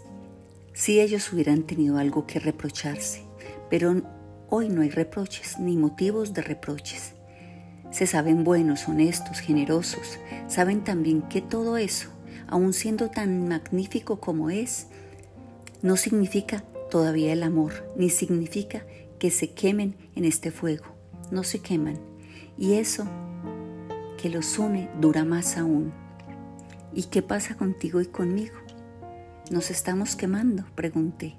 si 0.73 1.01
ellos 1.03 1.31
hubieran 1.35 1.65
tenido 1.65 1.99
algo 1.99 2.27
que 2.27 2.41
reprocharse, 2.41 3.25
pero 3.69 4.01
Hoy 4.55 4.69
no 4.69 4.83
hay 4.83 4.91
reproches 4.91 5.59
ni 5.59 5.79
motivos 5.79 6.35
de 6.35 6.43
reproches. 6.43 7.15
Se 7.93 8.07
saben 8.07 8.43
buenos, 8.43 8.89
honestos, 8.89 9.41
generosos. 9.41 10.19
Saben 10.49 10.83
también 10.83 11.23
que 11.29 11.43
todo 11.43 11.77
eso, 11.77 12.09
aun 12.49 12.73
siendo 12.73 13.11
tan 13.11 13.49
magnífico 13.49 14.19
como 14.19 14.49
es, 14.49 14.87
no 15.83 15.99
significa 15.99 16.65
todavía 16.91 17.35
el 17.35 17.43
amor, 17.43 17.93
ni 17.97 18.09
significa 18.09 18.85
que 19.19 19.31
se 19.31 19.53
quemen 19.53 19.95
en 20.17 20.25
este 20.25 20.51
fuego. 20.51 20.87
No 21.31 21.45
se 21.45 21.61
queman. 21.61 21.99
Y 22.57 22.75
eso 22.75 23.07
que 24.21 24.31
los 24.31 24.59
une 24.59 24.89
dura 24.99 25.25
más 25.25 25.59
aún. 25.59 25.93
¿Y 26.95 27.05
qué 27.05 27.23
pasa 27.23 27.57
contigo 27.57 28.01
y 28.01 28.07
conmigo? 28.07 28.55
¿Nos 29.51 29.71
estamos 29.71 30.17
quemando? 30.17 30.65
pregunté. 30.75 31.37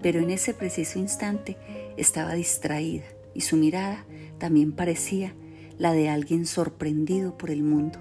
Pero 0.00 0.20
en 0.20 0.30
ese 0.30 0.54
preciso 0.54 0.98
instante 0.98 1.58
estaba 1.98 2.32
distraída 2.32 3.04
y 3.34 3.42
su 3.42 3.56
mirada 3.56 4.06
también 4.38 4.72
parecía 4.72 5.34
la 5.80 5.94
de 5.94 6.10
alguien 6.10 6.44
sorprendido 6.44 7.38
por 7.38 7.50
el 7.50 7.62
mundo, 7.62 7.98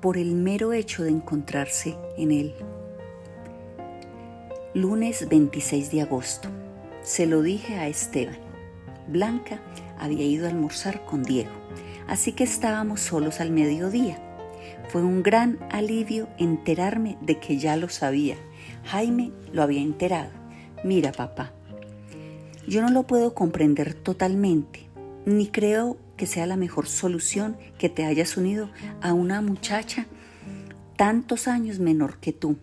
por 0.00 0.18
el 0.18 0.34
mero 0.34 0.72
hecho 0.72 1.04
de 1.04 1.10
encontrarse 1.10 1.96
en 2.18 2.32
él. 2.32 2.52
Lunes 4.74 5.28
26 5.28 5.92
de 5.92 6.02
agosto. 6.02 6.48
Se 7.02 7.26
lo 7.26 7.42
dije 7.42 7.76
a 7.76 7.86
Esteban. 7.86 8.38
Blanca 9.06 9.60
había 10.00 10.24
ido 10.24 10.46
a 10.46 10.50
almorzar 10.50 11.04
con 11.04 11.22
Diego, 11.22 11.52
así 12.08 12.32
que 12.32 12.42
estábamos 12.42 13.02
solos 13.02 13.40
al 13.40 13.52
mediodía. 13.52 14.18
Fue 14.88 15.04
un 15.04 15.22
gran 15.22 15.60
alivio 15.70 16.26
enterarme 16.38 17.18
de 17.20 17.38
que 17.38 17.56
ya 17.56 17.76
lo 17.76 17.88
sabía. 17.88 18.34
Jaime 18.82 19.30
lo 19.52 19.62
había 19.62 19.80
enterado. 19.80 20.32
Mira, 20.82 21.12
papá, 21.12 21.52
yo 22.66 22.82
no 22.82 22.90
lo 22.90 23.04
puedo 23.04 23.32
comprender 23.32 23.94
totalmente, 23.94 24.88
ni 25.24 25.46
creo 25.46 25.98
que 26.16 26.26
sea 26.26 26.46
la 26.46 26.56
mejor 26.56 26.86
solución 26.86 27.56
que 27.78 27.88
te 27.88 28.04
hayas 28.04 28.36
unido 28.36 28.70
a 29.00 29.12
una 29.12 29.40
muchacha 29.40 30.06
tantos 30.96 31.46
años 31.46 31.78
menor 31.78 32.18
que 32.18 32.32
tú. 32.32 32.56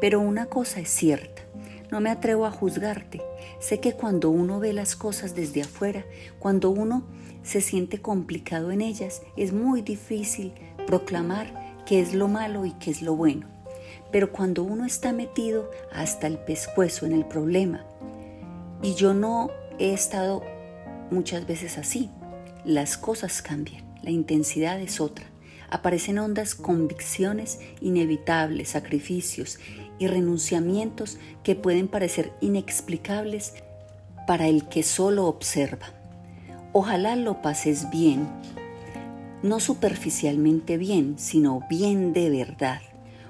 Pero 0.00 0.20
una 0.20 0.46
cosa 0.46 0.80
es 0.80 0.88
cierta, 0.88 1.42
no 1.90 2.00
me 2.00 2.10
atrevo 2.10 2.46
a 2.46 2.50
juzgarte. 2.50 3.20
Sé 3.60 3.80
que 3.80 3.92
cuando 3.92 4.30
uno 4.30 4.60
ve 4.60 4.72
las 4.72 4.96
cosas 4.96 5.34
desde 5.34 5.62
afuera, 5.62 6.04
cuando 6.38 6.70
uno 6.70 7.04
se 7.42 7.60
siente 7.60 8.00
complicado 8.00 8.70
en 8.70 8.80
ellas, 8.80 9.22
es 9.36 9.52
muy 9.52 9.82
difícil 9.82 10.52
proclamar 10.86 11.82
qué 11.86 12.00
es 12.00 12.14
lo 12.14 12.28
malo 12.28 12.64
y 12.64 12.72
qué 12.72 12.90
es 12.90 13.02
lo 13.02 13.16
bueno. 13.16 13.48
Pero 14.10 14.32
cuando 14.32 14.62
uno 14.62 14.84
está 14.84 15.12
metido 15.12 15.70
hasta 15.92 16.26
el 16.26 16.38
pescuezo 16.38 17.06
en 17.06 17.12
el 17.12 17.24
problema, 17.24 17.84
y 18.82 18.94
yo 18.94 19.14
no 19.14 19.50
he 19.78 19.92
estado 19.92 20.42
muchas 21.10 21.46
veces 21.46 21.78
así. 21.78 22.10
Las 22.64 22.96
cosas 22.96 23.42
cambian, 23.42 23.84
la 24.02 24.10
intensidad 24.10 24.80
es 24.80 25.00
otra. 25.00 25.26
Aparecen 25.70 26.18
ondas, 26.18 26.54
convicciones 26.54 27.58
inevitables, 27.80 28.70
sacrificios 28.70 29.58
y 29.98 30.06
renunciamientos 30.06 31.18
que 31.42 31.54
pueden 31.54 31.88
parecer 31.88 32.32
inexplicables 32.40 33.54
para 34.26 34.48
el 34.48 34.68
que 34.68 34.82
solo 34.82 35.26
observa. 35.26 35.86
Ojalá 36.72 37.16
lo 37.16 37.42
pases 37.42 37.90
bien, 37.90 38.28
no 39.42 39.60
superficialmente 39.60 40.76
bien, 40.76 41.18
sino 41.18 41.66
bien 41.68 42.12
de 42.12 42.30
verdad. 42.30 42.80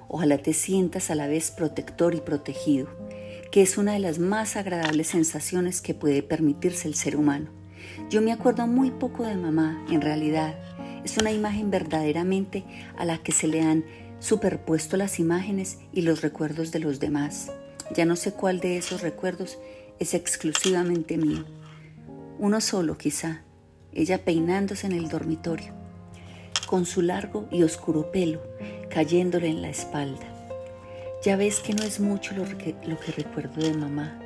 Ojalá 0.09 0.39
te 0.39 0.53
sientas 0.53 1.11
a 1.11 1.15
la 1.15 1.27
vez 1.27 1.51
protector 1.51 2.15
y 2.15 2.21
protegido 2.21 2.89
que 3.53 3.61
es 3.61 3.77
una 3.77 3.93
de 3.93 3.99
las 3.99 4.19
más 4.19 4.57
agradables 4.57 5.09
sensaciones 5.09 5.83
que 5.83 5.93
puede 5.93 6.23
permitirse 6.23 6.89
el 6.89 6.95
ser 6.95 7.17
humano. 7.17 7.62
Yo 8.11 8.23
me 8.23 8.33
acuerdo 8.33 8.67
muy 8.67 8.91
poco 8.91 9.25
de 9.25 9.37
mamá, 9.37 9.85
en 9.91 10.01
realidad. 10.01 10.55
Es 11.05 11.19
una 11.19 11.33
imagen 11.33 11.71
verdaderamente 11.71 12.65
a 12.97 13.05
la 13.05 13.19
que 13.19 13.33
se 13.33 13.49
le 13.49 13.63
han 13.63 13.85
superpuesto 14.21 14.97
las 14.97 15.19
imágenes 15.19 15.79
y 15.93 16.03
los 16.03 16.23
recuerdos 16.23 16.71
de 16.73 16.79
los 16.79 17.01
demás. 17.01 17.51
Ya 17.95 18.05
no 18.05 18.17
sé 18.17 18.33
cuál 18.33 18.61
de 18.61 18.77
esos 18.77 19.03
recuerdos 19.03 19.59
es 19.99 20.15
exclusivamente 20.15 21.17
mío. 21.17 21.45
Uno 22.39 22.61
solo 22.61 22.97
quizá, 22.99 23.43
ella 23.93 24.25
peinándose 24.25 24.87
en 24.87 24.93
el 24.93 25.09
dormitorio, 25.09 25.73
con 26.67 26.87
su 26.87 27.03
largo 27.03 27.49
y 27.51 27.63
oscuro 27.63 28.11
pelo 28.11 28.41
cayéndole 28.89 29.49
en 29.49 29.63
la 29.63 29.69
espalda 29.69 30.33
ya 31.23 31.37
ves 31.37 31.61
que 31.61 31.73
no 31.73 31.85
es 31.85 32.01
mucho 32.01 32.35
lo 32.35 32.45
que, 32.59 32.75
recuerdo 33.17 33.63
de 33.63 33.75
mamá. 33.75 34.19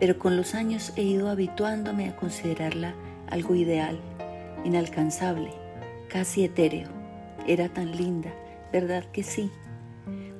Pero 0.00 0.18
con 0.18 0.36
los 0.36 0.54
años 0.54 0.92
he 0.96 1.02
ido 1.02 1.28
habituándome 1.28 2.08
a 2.08 2.16
considerarla 2.16 2.94
algo 3.28 3.54
ideal, 3.54 4.00
inalcanzable, 4.64 5.50
casi 6.08 6.42
etéreo. 6.42 6.88
Era 7.46 7.68
tan 7.68 7.96
linda, 7.96 8.32
¿verdad 8.72 9.04
que 9.12 9.22
sí? 9.22 9.50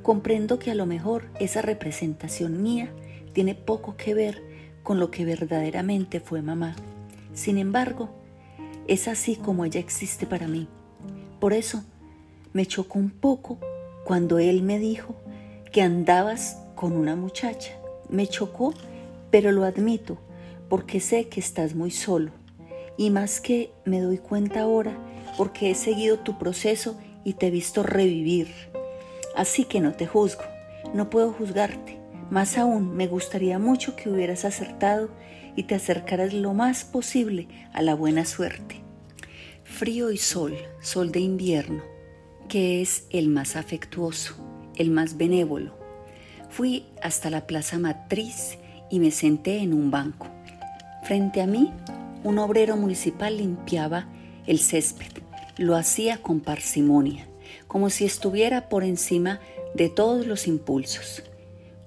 Comprendo 0.02 0.58
que 0.58 0.70
a 0.70 0.74
lo 0.74 0.86
mejor 0.86 1.28
esa 1.38 1.60
representación 1.60 2.62
mía 2.62 2.90
tiene 3.34 3.54
poco 3.54 3.96
que 3.96 4.14
ver 4.14 4.42
con 4.82 4.98
lo 4.98 5.10
que 5.10 5.26
verdaderamente 5.26 6.20
fue 6.20 6.40
mamá. 6.40 6.74
Sin 7.34 7.58
embargo, 7.58 8.08
es 8.88 9.08
así 9.08 9.36
como 9.36 9.64
ella 9.64 9.78
existe 9.78 10.26
para 10.26 10.48
mí. 10.48 10.68
Por 11.38 11.52
eso 11.52 11.84
me 12.52 12.66
chocó 12.66 12.98
un 12.98 13.10
poco 13.10 13.58
cuando 14.04 14.38
él 14.38 14.62
me 14.62 14.78
dijo 14.78 15.14
que 15.70 15.82
andabas 15.82 16.58
con 16.74 16.92
una 16.92 17.14
muchacha. 17.14 17.72
Me 18.08 18.26
chocó, 18.26 18.74
pero 19.30 19.52
lo 19.52 19.64
admito, 19.64 20.18
porque 20.68 21.00
sé 21.00 21.28
que 21.28 21.40
estás 21.40 21.74
muy 21.74 21.90
solo. 21.90 22.32
Y 22.96 23.10
más 23.10 23.40
que 23.40 23.72
me 23.84 24.00
doy 24.00 24.18
cuenta 24.18 24.62
ahora, 24.62 24.96
porque 25.36 25.70
he 25.70 25.74
seguido 25.74 26.18
tu 26.18 26.38
proceso 26.38 26.98
y 27.24 27.34
te 27.34 27.48
he 27.48 27.50
visto 27.50 27.82
revivir. 27.82 28.48
Así 29.36 29.64
que 29.64 29.80
no 29.80 29.92
te 29.92 30.06
juzgo, 30.06 30.42
no 30.94 31.10
puedo 31.10 31.32
juzgarte. 31.32 31.98
Más 32.30 32.58
aún, 32.58 32.94
me 32.96 33.06
gustaría 33.06 33.58
mucho 33.58 33.96
que 33.96 34.08
hubieras 34.08 34.44
acertado 34.44 35.10
y 35.56 35.64
te 35.64 35.74
acercaras 35.74 36.32
lo 36.32 36.54
más 36.54 36.84
posible 36.84 37.48
a 37.72 37.82
la 37.82 37.94
buena 37.94 38.24
suerte. 38.24 38.76
Frío 39.64 40.10
y 40.10 40.16
sol, 40.16 40.56
sol 40.80 41.10
de 41.12 41.20
invierno, 41.20 41.82
que 42.48 42.82
es 42.82 43.06
el 43.10 43.28
más 43.28 43.56
afectuoso, 43.56 44.34
el 44.76 44.90
más 44.90 45.16
benévolo. 45.16 45.78
Fui 46.48 46.86
hasta 47.02 47.30
la 47.30 47.46
plaza 47.46 47.78
matriz 47.78 48.58
y 48.90 48.98
me 48.98 49.10
senté 49.10 49.58
en 49.58 49.72
un 49.72 49.90
banco. 49.90 50.26
Frente 51.04 51.40
a 51.40 51.46
mí, 51.46 51.72
un 52.24 52.38
obrero 52.38 52.76
municipal 52.76 53.36
limpiaba 53.36 54.08
el 54.46 54.58
césped. 54.58 55.22
Lo 55.56 55.76
hacía 55.76 56.18
con 56.18 56.40
parsimonia, 56.40 57.26
como 57.66 57.90
si 57.90 58.04
estuviera 58.04 58.68
por 58.68 58.84
encima 58.84 59.40
de 59.74 59.88
todos 59.88 60.26
los 60.26 60.46
impulsos. 60.46 61.22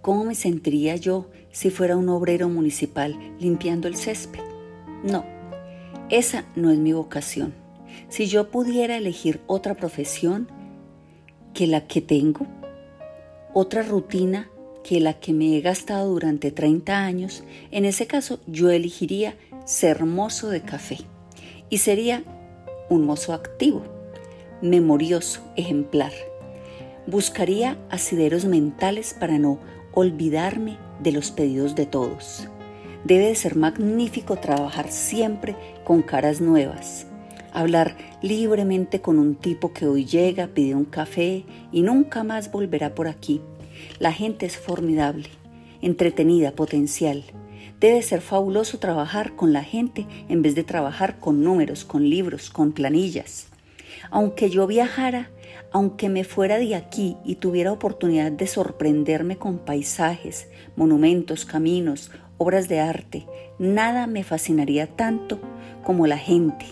¿Cómo 0.01 0.23
me 0.23 0.35
sentiría 0.35 0.95
yo 0.95 1.29
si 1.51 1.69
fuera 1.69 1.97
un 1.97 2.09
obrero 2.09 2.49
municipal 2.49 3.17
limpiando 3.39 3.87
el 3.87 3.95
césped? 3.95 4.41
No, 5.03 5.25
esa 6.09 6.45
no 6.55 6.71
es 6.71 6.79
mi 6.79 6.93
vocación. 6.93 7.53
Si 8.09 8.27
yo 8.27 8.49
pudiera 8.49 8.97
elegir 8.97 9.41
otra 9.47 9.75
profesión 9.75 10.47
que 11.53 11.67
la 11.67 11.87
que 11.87 12.01
tengo, 12.01 12.47
otra 13.53 13.83
rutina 13.83 14.49
que 14.83 14.99
la 14.99 15.13
que 15.13 15.33
me 15.33 15.57
he 15.57 15.61
gastado 15.61 16.09
durante 16.09 16.51
30 16.51 16.97
años, 16.97 17.43
en 17.71 17.85
ese 17.85 18.05
caso 18.07 18.39
yo 18.47 18.69
elegiría 18.69 19.35
ser 19.65 20.05
mozo 20.05 20.49
de 20.49 20.61
café 20.61 20.97
y 21.69 21.77
sería 21.79 22.23
un 22.89 23.05
mozo 23.05 23.33
activo, 23.33 23.83
memorioso, 24.61 25.41
ejemplar. 25.55 26.11
Buscaría 27.07 27.77
asideros 27.89 28.45
mentales 28.45 29.15
para 29.17 29.37
no 29.37 29.59
olvidarme 29.93 30.77
de 31.01 31.11
los 31.11 31.31
pedidos 31.31 31.75
de 31.75 31.85
todos. 31.85 32.47
Debe 33.03 33.27
de 33.27 33.35
ser 33.35 33.55
magnífico 33.55 34.37
trabajar 34.37 34.89
siempre 34.91 35.55
con 35.83 36.01
caras 36.01 36.39
nuevas, 36.39 37.07
hablar 37.51 37.97
libremente 38.21 39.01
con 39.01 39.19
un 39.19 39.35
tipo 39.35 39.73
que 39.73 39.87
hoy 39.87 40.05
llega, 40.05 40.47
pide 40.47 40.75
un 40.75 40.85
café 40.85 41.45
y 41.71 41.81
nunca 41.81 42.23
más 42.23 42.51
volverá 42.51 42.95
por 42.95 43.07
aquí. 43.07 43.41
La 43.99 44.11
gente 44.11 44.45
es 44.45 44.57
formidable, 44.57 45.29
entretenida, 45.81 46.51
potencial. 46.51 47.23
Debe 47.79 48.01
ser 48.01 48.21
fabuloso 48.21 48.79
trabajar 48.79 49.35
con 49.35 49.53
la 49.53 49.63
gente 49.63 50.07
en 50.29 50.41
vez 50.41 50.55
de 50.55 50.63
trabajar 50.63 51.19
con 51.19 51.43
números, 51.43 51.83
con 51.85 52.09
libros, 52.09 52.49
con 52.49 52.71
planillas. 52.71 53.47
Aunque 54.09 54.49
yo 54.49 54.67
viajara, 54.67 55.29
aunque 55.71 56.09
me 56.09 56.23
fuera 56.23 56.59
de 56.59 56.75
aquí 56.75 57.17
y 57.25 57.35
tuviera 57.35 57.71
oportunidad 57.71 58.31
de 58.31 58.47
sorprenderme 58.47 59.37
con 59.37 59.57
paisajes, 59.57 60.47
monumentos, 60.75 61.45
caminos, 61.45 62.11
obras 62.37 62.67
de 62.67 62.79
arte, 62.79 63.25
nada 63.59 64.07
me 64.07 64.23
fascinaría 64.23 64.87
tanto 64.87 65.39
como 65.83 66.07
la 66.07 66.17
gente, 66.17 66.65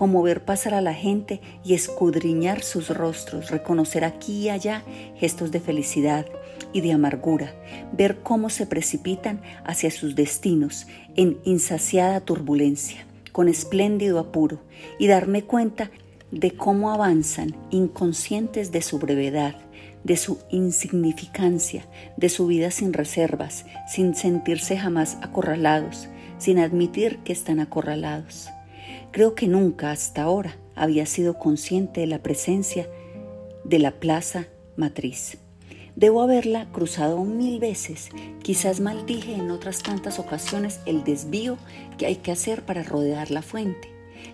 como 0.00 0.22
ver 0.22 0.46
pasar 0.46 0.72
a 0.72 0.80
la 0.80 0.94
gente 0.94 1.42
y 1.62 1.74
escudriñar 1.74 2.62
sus 2.62 2.88
rostros, 2.88 3.50
reconocer 3.50 4.02
aquí 4.02 4.44
y 4.44 4.48
allá 4.48 4.82
gestos 5.16 5.50
de 5.50 5.60
felicidad 5.60 6.24
y 6.72 6.80
de 6.80 6.92
amargura, 6.92 7.52
ver 7.92 8.20
cómo 8.22 8.48
se 8.48 8.64
precipitan 8.64 9.42
hacia 9.62 9.90
sus 9.90 10.14
destinos 10.14 10.86
en 11.16 11.36
insaciada 11.44 12.22
turbulencia, 12.22 13.04
con 13.32 13.46
espléndido 13.46 14.18
apuro, 14.18 14.62
y 14.98 15.06
darme 15.06 15.42
cuenta 15.42 15.90
de 16.30 16.52
cómo 16.52 16.92
avanzan 16.92 17.54
inconscientes 17.68 18.72
de 18.72 18.80
su 18.80 18.98
brevedad, 18.98 19.54
de 20.02 20.16
su 20.16 20.38
insignificancia, 20.48 21.84
de 22.16 22.30
su 22.30 22.46
vida 22.46 22.70
sin 22.70 22.94
reservas, 22.94 23.66
sin 23.86 24.14
sentirse 24.14 24.78
jamás 24.78 25.18
acorralados, 25.20 26.08
sin 26.38 26.58
admitir 26.58 27.18
que 27.18 27.34
están 27.34 27.60
acorralados. 27.60 28.48
Creo 29.12 29.34
que 29.34 29.48
nunca 29.48 29.90
hasta 29.90 30.22
ahora 30.22 30.56
había 30.76 31.04
sido 31.04 31.38
consciente 31.38 32.00
de 32.00 32.06
la 32.06 32.22
presencia 32.22 32.88
de 33.64 33.80
la 33.80 33.92
plaza 33.92 34.46
matriz. 34.76 35.38
Debo 35.96 36.22
haberla 36.22 36.70
cruzado 36.70 37.24
mil 37.24 37.58
veces, 37.58 38.10
quizás 38.42 38.80
maldije 38.80 39.34
en 39.34 39.50
otras 39.50 39.82
tantas 39.82 40.20
ocasiones 40.20 40.80
el 40.86 41.02
desvío 41.02 41.58
que 41.98 42.06
hay 42.06 42.16
que 42.16 42.30
hacer 42.30 42.64
para 42.64 42.84
rodear 42.84 43.32
la 43.32 43.42
fuente. 43.42 43.88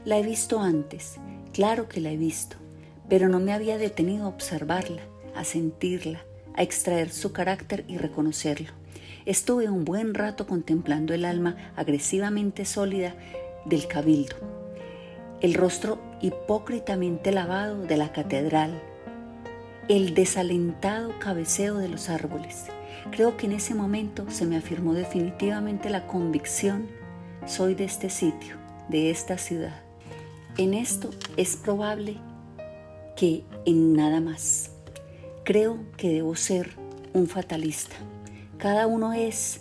La 0.04 0.18
he 0.18 0.22
visto 0.22 0.60
antes, 0.60 1.16
claro 1.54 1.88
que 1.88 2.02
la 2.02 2.10
he 2.10 2.16
visto, 2.18 2.56
pero 3.08 3.30
no 3.30 3.40
me 3.40 3.54
había 3.54 3.78
detenido 3.78 4.26
a 4.26 4.28
observarla, 4.28 5.02
a 5.34 5.44
sentirla, 5.44 6.20
a 6.54 6.62
extraer 6.62 7.10
su 7.10 7.32
carácter 7.32 7.84
y 7.88 7.96
reconocerlo. 7.96 8.72
Estuve 9.24 9.70
un 9.70 9.84
buen 9.84 10.12
rato 10.14 10.46
contemplando 10.46 11.14
el 11.14 11.24
alma 11.24 11.72
agresivamente 11.76 12.64
sólida 12.64 13.16
del 13.64 13.88
cabildo, 13.88 14.36
el 15.40 15.54
rostro 15.54 15.98
hipócritamente 16.20 17.32
lavado 17.32 17.82
de 17.82 17.96
la 17.96 18.12
catedral, 18.12 18.80
el 19.88 20.14
desalentado 20.14 21.18
cabeceo 21.18 21.76
de 21.76 21.88
los 21.88 22.08
árboles. 22.08 22.66
Creo 23.10 23.36
que 23.36 23.46
en 23.46 23.52
ese 23.52 23.74
momento 23.74 24.24
se 24.30 24.46
me 24.46 24.56
afirmó 24.56 24.94
definitivamente 24.94 25.90
la 25.90 26.06
convicción, 26.06 26.88
soy 27.46 27.74
de 27.74 27.84
este 27.84 28.10
sitio, 28.10 28.56
de 28.88 29.10
esta 29.10 29.38
ciudad. 29.38 29.82
En 30.56 30.74
esto 30.74 31.10
es 31.36 31.56
probable 31.56 32.16
que 33.14 33.44
en 33.64 33.94
nada 33.94 34.20
más. 34.20 34.70
Creo 35.44 35.78
que 35.96 36.08
debo 36.08 36.34
ser 36.34 36.70
un 37.12 37.28
fatalista. 37.28 37.94
Cada 38.58 38.86
uno 38.86 39.12
es 39.12 39.60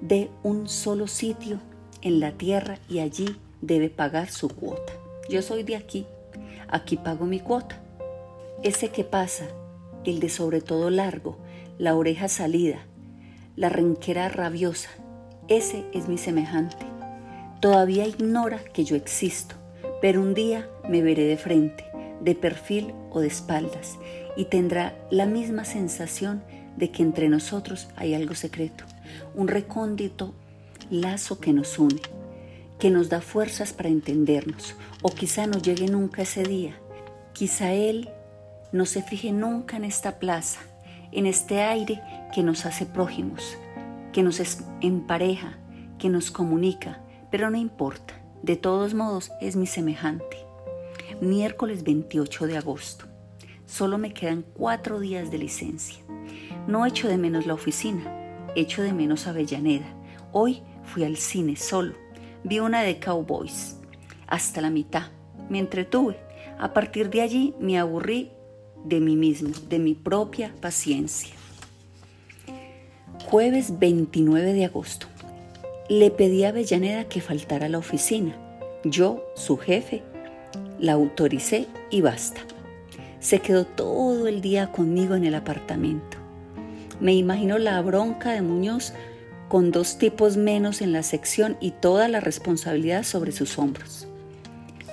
de 0.00 0.30
un 0.42 0.68
solo 0.68 1.06
sitio 1.06 1.58
en 2.02 2.20
la 2.20 2.32
tierra 2.32 2.78
y 2.88 2.98
allí 2.98 3.36
debe 3.60 3.88
pagar 3.88 4.30
su 4.30 4.48
cuota. 4.48 4.92
Yo 5.32 5.40
soy 5.40 5.62
de 5.62 5.76
aquí, 5.76 6.04
aquí 6.68 6.98
pago 6.98 7.24
mi 7.24 7.40
cuota. 7.40 7.80
Ese 8.62 8.90
que 8.90 9.02
pasa, 9.02 9.46
el 10.04 10.20
de 10.20 10.28
sobre 10.28 10.60
todo 10.60 10.90
largo, 10.90 11.38
la 11.78 11.96
oreja 11.96 12.28
salida, 12.28 12.84
la 13.56 13.70
renquera 13.70 14.28
rabiosa, 14.28 14.90
ese 15.48 15.86
es 15.94 16.06
mi 16.06 16.18
semejante. 16.18 16.84
Todavía 17.60 18.06
ignora 18.06 18.62
que 18.62 18.84
yo 18.84 18.94
existo, 18.94 19.54
pero 20.02 20.20
un 20.20 20.34
día 20.34 20.68
me 20.86 21.00
veré 21.00 21.24
de 21.24 21.38
frente, 21.38 21.86
de 22.20 22.34
perfil 22.34 22.92
o 23.10 23.20
de 23.20 23.28
espaldas, 23.28 23.96
y 24.36 24.44
tendrá 24.44 24.94
la 25.10 25.24
misma 25.24 25.64
sensación 25.64 26.42
de 26.76 26.90
que 26.90 27.02
entre 27.02 27.30
nosotros 27.30 27.88
hay 27.96 28.12
algo 28.12 28.34
secreto, 28.34 28.84
un 29.34 29.48
recóndito 29.48 30.34
lazo 30.90 31.40
que 31.40 31.54
nos 31.54 31.78
une 31.78 32.02
que 32.82 32.90
nos 32.90 33.08
da 33.08 33.20
fuerzas 33.20 33.72
para 33.72 33.90
entendernos, 33.90 34.74
o 35.02 35.10
quizá 35.10 35.46
no 35.46 35.56
llegue 35.56 35.86
nunca 35.86 36.22
ese 36.22 36.42
día. 36.42 36.74
Quizá 37.32 37.72
Él 37.72 38.10
no 38.72 38.86
se 38.86 39.02
fije 39.02 39.30
nunca 39.30 39.76
en 39.76 39.84
esta 39.84 40.18
plaza, 40.18 40.58
en 41.12 41.26
este 41.26 41.60
aire 41.60 42.02
que 42.34 42.42
nos 42.42 42.66
hace 42.66 42.84
prójimos, 42.84 43.56
que 44.12 44.24
nos 44.24 44.42
empareja, 44.80 45.60
que 45.96 46.08
nos 46.08 46.32
comunica, 46.32 47.04
pero 47.30 47.50
no 47.50 47.56
importa, 47.56 48.20
de 48.42 48.56
todos 48.56 48.94
modos 48.94 49.30
es 49.40 49.54
mi 49.54 49.68
semejante. 49.68 50.38
Miércoles 51.20 51.84
28 51.84 52.48
de 52.48 52.56
agosto. 52.56 53.04
Solo 53.64 53.96
me 53.96 54.12
quedan 54.12 54.42
cuatro 54.42 54.98
días 54.98 55.30
de 55.30 55.38
licencia. 55.38 56.02
No 56.66 56.84
echo 56.84 57.06
de 57.06 57.16
menos 57.16 57.46
la 57.46 57.54
oficina, 57.54 58.48
echo 58.56 58.82
de 58.82 58.92
menos 58.92 59.28
Avellaneda. 59.28 59.86
Hoy 60.32 60.64
fui 60.82 61.04
al 61.04 61.16
cine 61.16 61.54
solo 61.54 62.01
vi 62.44 62.58
una 62.58 62.82
de 62.82 62.98
Cowboys, 62.98 63.76
hasta 64.26 64.60
la 64.60 64.70
mitad. 64.70 65.04
Me 65.48 65.58
entretuve. 65.58 66.16
A 66.58 66.72
partir 66.72 67.10
de 67.10 67.20
allí 67.20 67.54
me 67.58 67.78
aburrí 67.78 68.30
de 68.84 69.00
mí 69.00 69.16
mismo, 69.16 69.50
de 69.68 69.78
mi 69.78 69.94
propia 69.94 70.54
paciencia. 70.60 71.34
Jueves 73.26 73.78
29 73.78 74.52
de 74.52 74.64
agosto. 74.64 75.06
Le 75.88 76.10
pedí 76.10 76.44
a 76.44 76.48
Avellaneda 76.48 77.04
que 77.04 77.20
faltara 77.20 77.66
a 77.66 77.68
la 77.68 77.78
oficina. 77.78 78.36
Yo, 78.84 79.24
su 79.34 79.56
jefe, 79.56 80.02
la 80.78 80.92
autoricé 80.92 81.66
y 81.90 82.00
basta. 82.00 82.40
Se 83.20 83.40
quedó 83.40 83.64
todo 83.64 84.26
el 84.26 84.40
día 84.40 84.72
conmigo 84.72 85.14
en 85.14 85.24
el 85.24 85.34
apartamento. 85.34 86.16
Me 87.00 87.14
imagino 87.14 87.58
la 87.58 87.80
bronca 87.80 88.32
de 88.32 88.42
Muñoz 88.42 88.92
con 89.52 89.70
dos 89.70 89.98
tipos 89.98 90.38
menos 90.38 90.80
en 90.80 90.92
la 90.92 91.02
sección 91.02 91.58
y 91.60 91.72
toda 91.72 92.08
la 92.08 92.20
responsabilidad 92.20 93.02
sobre 93.02 93.32
sus 93.32 93.58
hombros. 93.58 94.08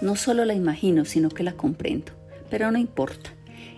No 0.02 0.18
solo 0.18 0.44
la 0.44 0.54
imagino, 0.54 1.06
sino 1.06 1.30
que 1.30 1.44
la 1.44 1.54
comprendo, 1.54 2.12
pero 2.50 2.70
no 2.70 2.78
importa. 2.78 3.30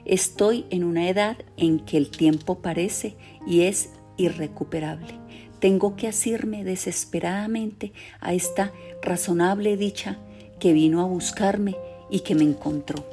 Estoy 0.05 0.65
en 0.71 0.83
una 0.83 1.07
edad 1.07 1.37
en 1.55 1.81
que 1.81 1.97
el 1.97 2.09
tiempo 2.09 2.63
parece 2.63 3.15
y 3.45 3.61
es 3.61 3.91
irrecuperable. 4.17 5.13
Tengo 5.59 5.95
que 5.95 6.07
asirme 6.07 6.63
desesperadamente 6.63 7.93
a 8.19 8.33
esta 8.33 8.71
razonable 9.03 9.77
dicha 9.77 10.17
que 10.59 10.73
vino 10.73 11.01
a 11.01 11.05
buscarme 11.05 11.75
y 12.09 12.21
que 12.21 12.33
me 12.33 12.43
encontró. 12.43 13.05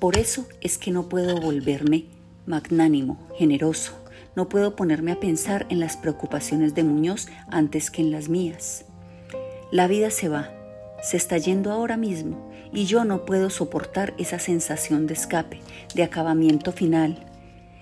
Por 0.00 0.16
eso 0.16 0.44
es 0.60 0.76
que 0.76 0.90
no 0.90 1.08
puedo 1.08 1.40
volverme 1.40 2.06
magnánimo, 2.46 3.28
generoso. 3.38 3.92
No 4.38 4.48
puedo 4.48 4.76
ponerme 4.76 5.10
a 5.10 5.18
pensar 5.18 5.66
en 5.68 5.80
las 5.80 5.96
preocupaciones 5.96 6.72
de 6.76 6.84
Muñoz 6.84 7.26
antes 7.50 7.90
que 7.90 8.02
en 8.02 8.12
las 8.12 8.28
mías. 8.28 8.84
La 9.72 9.88
vida 9.88 10.12
se 10.12 10.28
va, 10.28 10.52
se 11.02 11.16
está 11.16 11.38
yendo 11.38 11.72
ahora 11.72 11.96
mismo 11.96 12.48
y 12.72 12.84
yo 12.84 13.04
no 13.04 13.24
puedo 13.24 13.50
soportar 13.50 14.14
esa 14.16 14.38
sensación 14.38 15.08
de 15.08 15.14
escape, 15.14 15.58
de 15.92 16.04
acabamiento 16.04 16.70
final. 16.70 17.26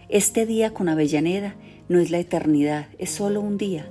Este 0.08 0.46
día 0.46 0.72
con 0.72 0.88
Avellaneda 0.88 1.56
no 1.90 1.98
es 1.98 2.10
la 2.10 2.20
eternidad, 2.20 2.86
es 2.96 3.10
solo 3.10 3.42
un 3.42 3.58
día, 3.58 3.90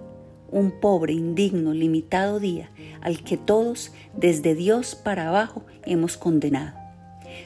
un 0.50 0.72
pobre, 0.72 1.14
indigno, 1.14 1.72
limitado 1.72 2.40
día 2.40 2.72
al 3.02 3.24
que 3.24 3.38
todos, 3.38 3.94
desde 4.18 4.56
Dios 4.56 4.96
para 4.96 5.28
abajo, 5.28 5.64
hemos 5.86 6.18
condenado. 6.18 6.76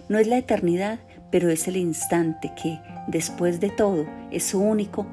No 0.08 0.18
es 0.18 0.28
la 0.28 0.38
eternidad, 0.38 1.00
pero 1.32 1.50
es 1.50 1.68
el 1.68 1.78
instante 1.78 2.52
que, 2.62 2.80
después 3.08 3.60
de 3.60 3.70
todo, 3.70 4.06
es 4.32 4.44
su 4.44 4.60
único, 4.60 5.06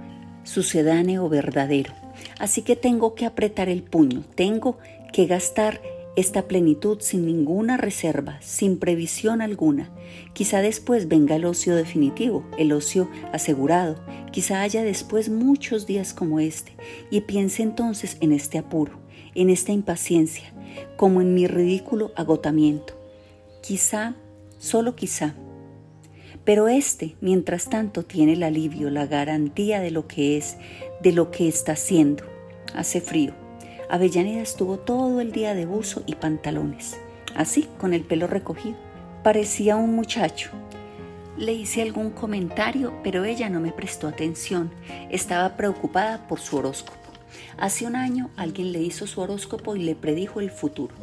sucedáneo 0.45 1.29
verdadero. 1.29 1.93
Así 2.39 2.63
que 2.63 2.77
tengo 2.77 3.15
que 3.15 3.27
apretar 3.27 3.69
el 3.69 3.83
puño, 3.83 4.23
tengo 4.35 4.79
que 5.13 5.27
gastar 5.27 5.81
esta 6.17 6.49
plenitud 6.49 6.99
sin 7.01 7.27
ninguna 7.27 7.77
reserva, 7.77 8.39
sin 8.41 8.79
previsión 8.79 9.43
alguna. 9.43 9.91
Quizá 10.33 10.63
después 10.63 11.09
venga 11.09 11.37
el 11.37 11.45
ocio 11.45 11.77
definitivo, 11.77 12.45
el 12.59 12.73
ocio 12.73 13.11
asegurado. 13.33 13.97
Quizá 14.33 14.63
haya 14.63 14.83
después 14.83 15.29
muchos 15.29 15.87
días 15.87 16.15
como 16.15 16.41
este 16.41 16.73
y 17.11 17.21
piense 17.23 17.63
entonces 17.63 18.17
en 18.21 18.33
este 18.33 18.57
apuro, 18.57 18.99
en 19.35 19.51
esta 19.51 19.73
impaciencia, 19.73 20.55
como 20.97 21.21
en 21.21 21.35
mi 21.35 21.47
ridículo 21.47 22.13
agotamiento. 22.17 22.95
Quizá 23.63 24.15
solo 24.59 24.97
quizá. 24.97 25.35
Pero 26.47 26.69
este, 26.69 27.17
mientras 27.21 27.69
tanto, 27.69 28.05
tiene 28.05 28.35
el 28.35 28.45
alivio, 28.45 28.89
la 28.89 29.07
garantía 29.07 29.81
de 29.81 29.91
lo 29.91 30.07
que 30.07 30.39
es, 30.39 30.57
de 31.03 31.11
lo 31.11 31.33
que 31.33 31.49
está 31.49 31.73
haciendo. 31.73 32.23
Hace 32.73 33.01
frío. 33.01 33.35
Avellaneda 33.91 34.43
estuvo 34.43 34.79
todo 34.79 35.21
el 35.21 35.33
día 35.33 35.55
de 35.55 35.67
buzo 35.67 36.05
y 36.07 36.15
pantalones, 36.15 36.99
así, 37.35 37.69
con 37.79 37.93
el 37.93 38.05
pelo 38.05 38.29
recogido. 38.29 38.77
Parecía 39.25 39.75
un 39.75 39.97
muchacho. 39.97 40.51
Le 41.37 41.53
hice 41.53 41.83
algún 41.83 42.11
comentario, 42.11 42.93
pero 43.03 43.25
ella 43.25 43.51
no 43.51 43.59
me 43.59 43.73
prestó 43.73 44.07
atención. 44.07 44.71
Estaba 45.11 45.57
preocupada 45.57 46.29
por 46.29 46.39
su 46.39 46.59
horóscopo. 46.59 46.97
Hace 47.59 47.87
un 47.87 47.97
año 47.97 48.31
alguien 48.37 48.71
le 48.71 48.81
hizo 48.83 49.09
su 49.09 49.21
horóscopo 49.21 49.75
y 49.75 49.83
le 49.83 49.97
predijo 49.97 50.39
el 50.39 50.53
futuro. 50.53 50.95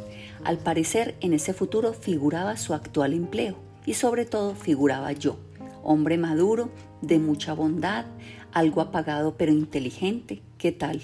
Al 0.42 0.56
parecer 0.56 1.16
en 1.20 1.34
ese 1.34 1.52
futuro 1.52 1.92
figuraba 1.92 2.56
su 2.56 2.72
actual 2.72 3.12
empleo 3.12 3.63
y 3.86 3.94
sobre 3.94 4.24
todo 4.24 4.54
figuraba 4.54 5.12
yo, 5.12 5.36
hombre 5.82 6.18
maduro, 6.18 6.70
de 7.02 7.18
mucha 7.18 7.52
bondad, 7.52 8.06
algo 8.52 8.80
apagado 8.80 9.36
pero 9.36 9.52
inteligente. 9.52 10.42
¿Qué 10.58 10.72
tal? 10.72 11.02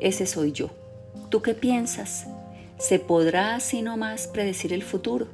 Ese 0.00 0.26
soy 0.26 0.52
yo. 0.52 0.70
¿Tú 1.30 1.40
qué 1.42 1.54
piensas? 1.54 2.26
¿Se 2.78 2.98
podrá 2.98 3.54
así 3.54 3.82
nomás 3.82 4.26
predecir 4.26 4.72
el 4.72 4.82
futuro? 4.82 5.28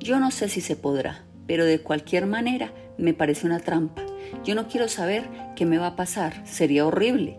Yo 0.00 0.18
no 0.18 0.30
sé 0.30 0.48
si 0.48 0.60
se 0.60 0.74
podrá, 0.74 1.24
pero 1.46 1.64
de 1.64 1.80
cualquier 1.80 2.26
manera 2.26 2.72
me 2.98 3.14
parece 3.14 3.46
una 3.46 3.60
trampa. 3.60 4.02
Yo 4.44 4.54
no 4.54 4.66
quiero 4.66 4.88
saber 4.88 5.28
qué 5.54 5.66
me 5.66 5.78
va 5.78 5.88
a 5.88 5.96
pasar, 5.96 6.46
sería 6.46 6.86
horrible. 6.86 7.38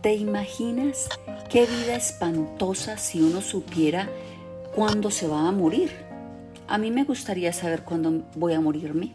¿Te 0.00 0.14
imaginas 0.14 1.08
qué 1.50 1.66
vida 1.66 1.96
espantosa 1.96 2.96
si 2.96 3.20
uno 3.20 3.40
supiera 3.40 4.08
cuándo 4.74 5.10
se 5.10 5.26
va 5.26 5.48
a 5.48 5.52
morir? 5.52 6.07
A 6.68 6.76
mí 6.76 6.90
me 6.90 7.04
gustaría 7.04 7.54
saber 7.54 7.82
cuándo 7.82 8.26
voy 8.34 8.52
a 8.52 8.60
morirme. 8.60 9.12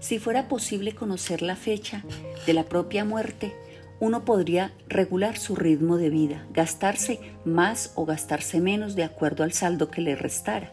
Si 0.00 0.18
fuera 0.18 0.48
posible 0.48 0.94
conocer 0.94 1.42
la 1.42 1.54
fecha 1.54 2.02
de 2.46 2.54
la 2.54 2.64
propia 2.64 3.04
muerte, 3.04 3.54
uno 4.00 4.24
podría 4.24 4.72
regular 4.88 5.36
su 5.36 5.54
ritmo 5.54 5.98
de 5.98 6.08
vida, 6.08 6.46
gastarse 6.54 7.20
más 7.44 7.92
o 7.94 8.06
gastarse 8.06 8.60
menos 8.60 8.94
de 8.94 9.04
acuerdo 9.04 9.44
al 9.44 9.52
saldo 9.52 9.90
que 9.90 10.00
le 10.00 10.16
restara. 10.16 10.72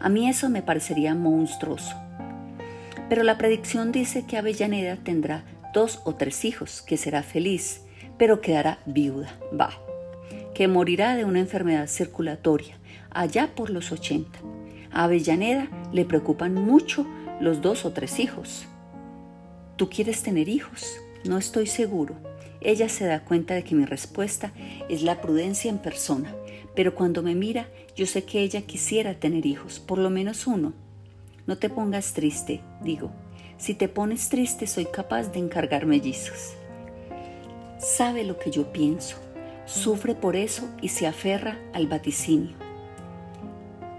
A 0.00 0.08
mí 0.08 0.28
eso 0.28 0.48
me 0.48 0.62
parecería 0.62 1.14
monstruoso. 1.14 1.94
Pero 3.08 3.22
la 3.22 3.38
predicción 3.38 3.92
dice 3.92 4.26
que 4.26 4.38
Avellaneda 4.38 4.96
tendrá 4.96 5.44
dos 5.72 6.00
o 6.04 6.16
tres 6.16 6.44
hijos, 6.44 6.82
que 6.82 6.96
será 6.96 7.22
feliz, 7.22 7.82
pero 8.18 8.40
quedará 8.40 8.80
viuda, 8.84 9.38
va, 9.58 9.70
que 10.54 10.66
morirá 10.66 11.14
de 11.14 11.24
una 11.24 11.38
enfermedad 11.38 11.86
circulatoria 11.86 12.78
allá 13.10 13.54
por 13.54 13.70
los 13.70 13.92
80. 13.92 14.55
A 14.96 15.04
Avellaneda 15.04 15.68
le 15.92 16.06
preocupan 16.06 16.54
mucho 16.54 17.06
los 17.38 17.60
dos 17.60 17.84
o 17.84 17.92
tres 17.92 18.18
hijos. 18.18 18.66
¿Tú 19.76 19.90
quieres 19.90 20.22
tener 20.22 20.48
hijos? 20.48 20.96
No 21.24 21.36
estoy 21.36 21.66
seguro. 21.66 22.14
Ella 22.62 22.88
se 22.88 23.04
da 23.04 23.22
cuenta 23.22 23.52
de 23.52 23.62
que 23.62 23.74
mi 23.74 23.84
respuesta 23.84 24.52
es 24.88 25.02
la 25.02 25.20
prudencia 25.20 25.68
en 25.70 25.78
persona, 25.78 26.34
pero 26.74 26.94
cuando 26.94 27.22
me 27.22 27.34
mira 27.34 27.68
yo 27.94 28.06
sé 28.06 28.24
que 28.24 28.40
ella 28.40 28.62
quisiera 28.62 29.14
tener 29.14 29.44
hijos, 29.44 29.80
por 29.80 29.98
lo 29.98 30.08
menos 30.08 30.46
uno. 30.46 30.72
No 31.46 31.58
te 31.58 31.68
pongas 31.68 32.14
triste, 32.14 32.62
digo. 32.82 33.10
Si 33.58 33.74
te 33.74 33.88
pones 33.88 34.30
triste 34.30 34.66
soy 34.66 34.86
capaz 34.86 35.24
de 35.32 35.40
encargar 35.40 35.84
mellizos 35.84 36.56
sabe 37.78 38.24
lo 38.24 38.38
que 38.38 38.50
yo 38.50 38.72
pienso, 38.72 39.16
sufre 39.64 40.14
por 40.14 40.36
eso 40.36 40.68
y 40.80 40.88
se 40.88 41.06
aferra 41.06 41.58
al 41.72 41.86
vaticinio. 41.86 42.65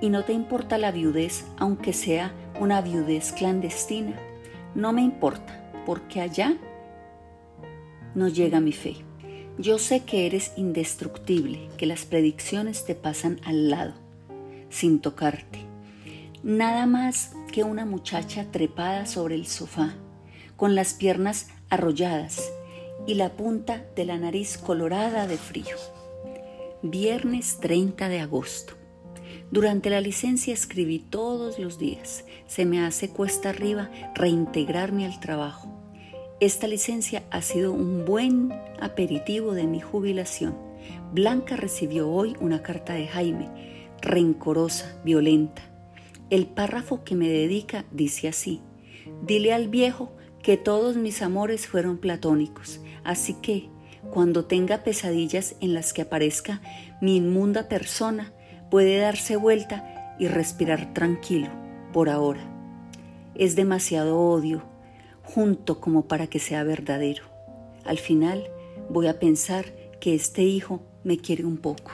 Y 0.02 0.10
no 0.10 0.24
te 0.24 0.34
importa 0.34 0.78
la 0.78 0.92
viudez, 0.92 1.46
aunque 1.58 1.94
sea 1.94 2.34
una 2.60 2.82
viudez 2.82 3.32
clandestina. 3.32 4.20
No 4.76 4.94
me 4.94 5.02
importa, 5.02 5.72
porque 5.86 6.22
allá 6.22 6.58
no 8.14 8.28
llega 8.28 8.60
mi 8.60 8.74
fe. 8.74 8.98
Yo 9.58 9.80
sé 9.80 10.04
que 10.04 10.28
eres 10.28 10.54
indestructible, 10.56 11.70
que 11.78 11.88
las 11.88 12.06
predicciones 12.06 12.86
te 12.86 12.94
pasan 12.94 13.40
al 13.44 13.72
lado, 13.72 13.94
sin 14.70 15.00
tocarte. 15.00 15.66
Nada 16.44 16.86
más 16.86 17.34
que 17.52 17.64
una 17.64 17.86
muchacha 17.86 18.46
trepada 18.52 19.08
sobre 19.08 19.34
el 19.34 19.48
sofá, 19.48 19.96
con 20.56 20.76
las 20.76 20.94
piernas 20.94 21.48
arrolladas, 21.70 22.52
y 23.08 23.16
la 23.16 23.32
punta 23.34 23.86
de 23.96 24.06
la 24.06 24.18
nariz 24.18 24.58
colorada 24.60 25.26
de 25.26 25.38
frío. 25.38 25.76
Viernes 26.84 27.58
30 27.60 28.10
de 28.10 28.20
agosto. 28.20 28.77
Durante 29.50 29.90
la 29.90 30.02
licencia 30.02 30.54
escribí 30.54 31.00
todos 31.00 31.58
los 31.58 31.80
días. 31.80 32.26
Se 32.48 32.66
me 32.66 32.82
hace 32.84 33.10
cuesta 33.10 33.50
arriba 33.50 33.90
reintegrarme 34.14 35.06
al 35.06 35.20
trabajo. 35.22 35.70
Esta 36.42 36.68
licencia 36.68 37.24
ha 37.32 37.42
sido 37.42 37.72
un 37.72 38.06
buen 38.06 38.52
aperitivo 38.80 39.54
de 39.54 39.66
mi 39.66 39.80
jubilación. 39.80 40.56
Blanca 41.14 41.56
recibió 41.56 42.10
hoy 42.10 42.36
una 42.42 42.62
carta 42.62 42.94
de 42.94 43.08
Jaime, 43.08 43.50
rencorosa, 44.02 45.00
violenta. 45.06 45.62
El 46.30 46.46
párrafo 46.46 47.06
que 47.06 47.16
me 47.16 47.30
dedica 47.30 47.86
dice 47.92 48.28
así, 48.28 48.62
dile 49.26 49.54
al 49.54 49.70
viejo 49.70 50.12
que 50.44 50.58
todos 50.58 50.98
mis 50.98 51.22
amores 51.22 51.68
fueron 51.68 51.98
platónicos, 51.98 52.82
así 53.06 53.36
que 53.42 53.70
cuando 54.12 54.46
tenga 54.46 54.84
pesadillas 54.84 55.56
en 55.62 55.74
las 55.74 55.94
que 55.94 56.02
aparezca 56.02 56.62
mi 57.02 57.16
inmunda 57.16 57.68
persona, 57.70 58.34
puede 58.70 58.98
darse 58.98 59.36
vuelta 59.36 60.16
y 60.20 60.28
respirar 60.28 60.94
tranquilo 60.94 61.50
por 61.94 62.10
ahora. 62.10 62.42
Es 63.36 63.56
demasiado 63.56 64.20
odio, 64.20 64.64
junto 65.24 65.80
como 65.80 66.08
para 66.08 66.28
que 66.28 66.40
sea 66.40 66.64
verdadero. 66.64 67.24
Al 67.86 67.98
final 67.98 68.50
voy 68.90 69.08
a 69.08 69.20
pensar 69.20 69.66
que 70.00 70.16
este 70.16 70.44
hijo 70.44 70.82
me 71.04 71.18
quiere 71.18 71.46
un 71.46 71.58
poco. 71.58 71.92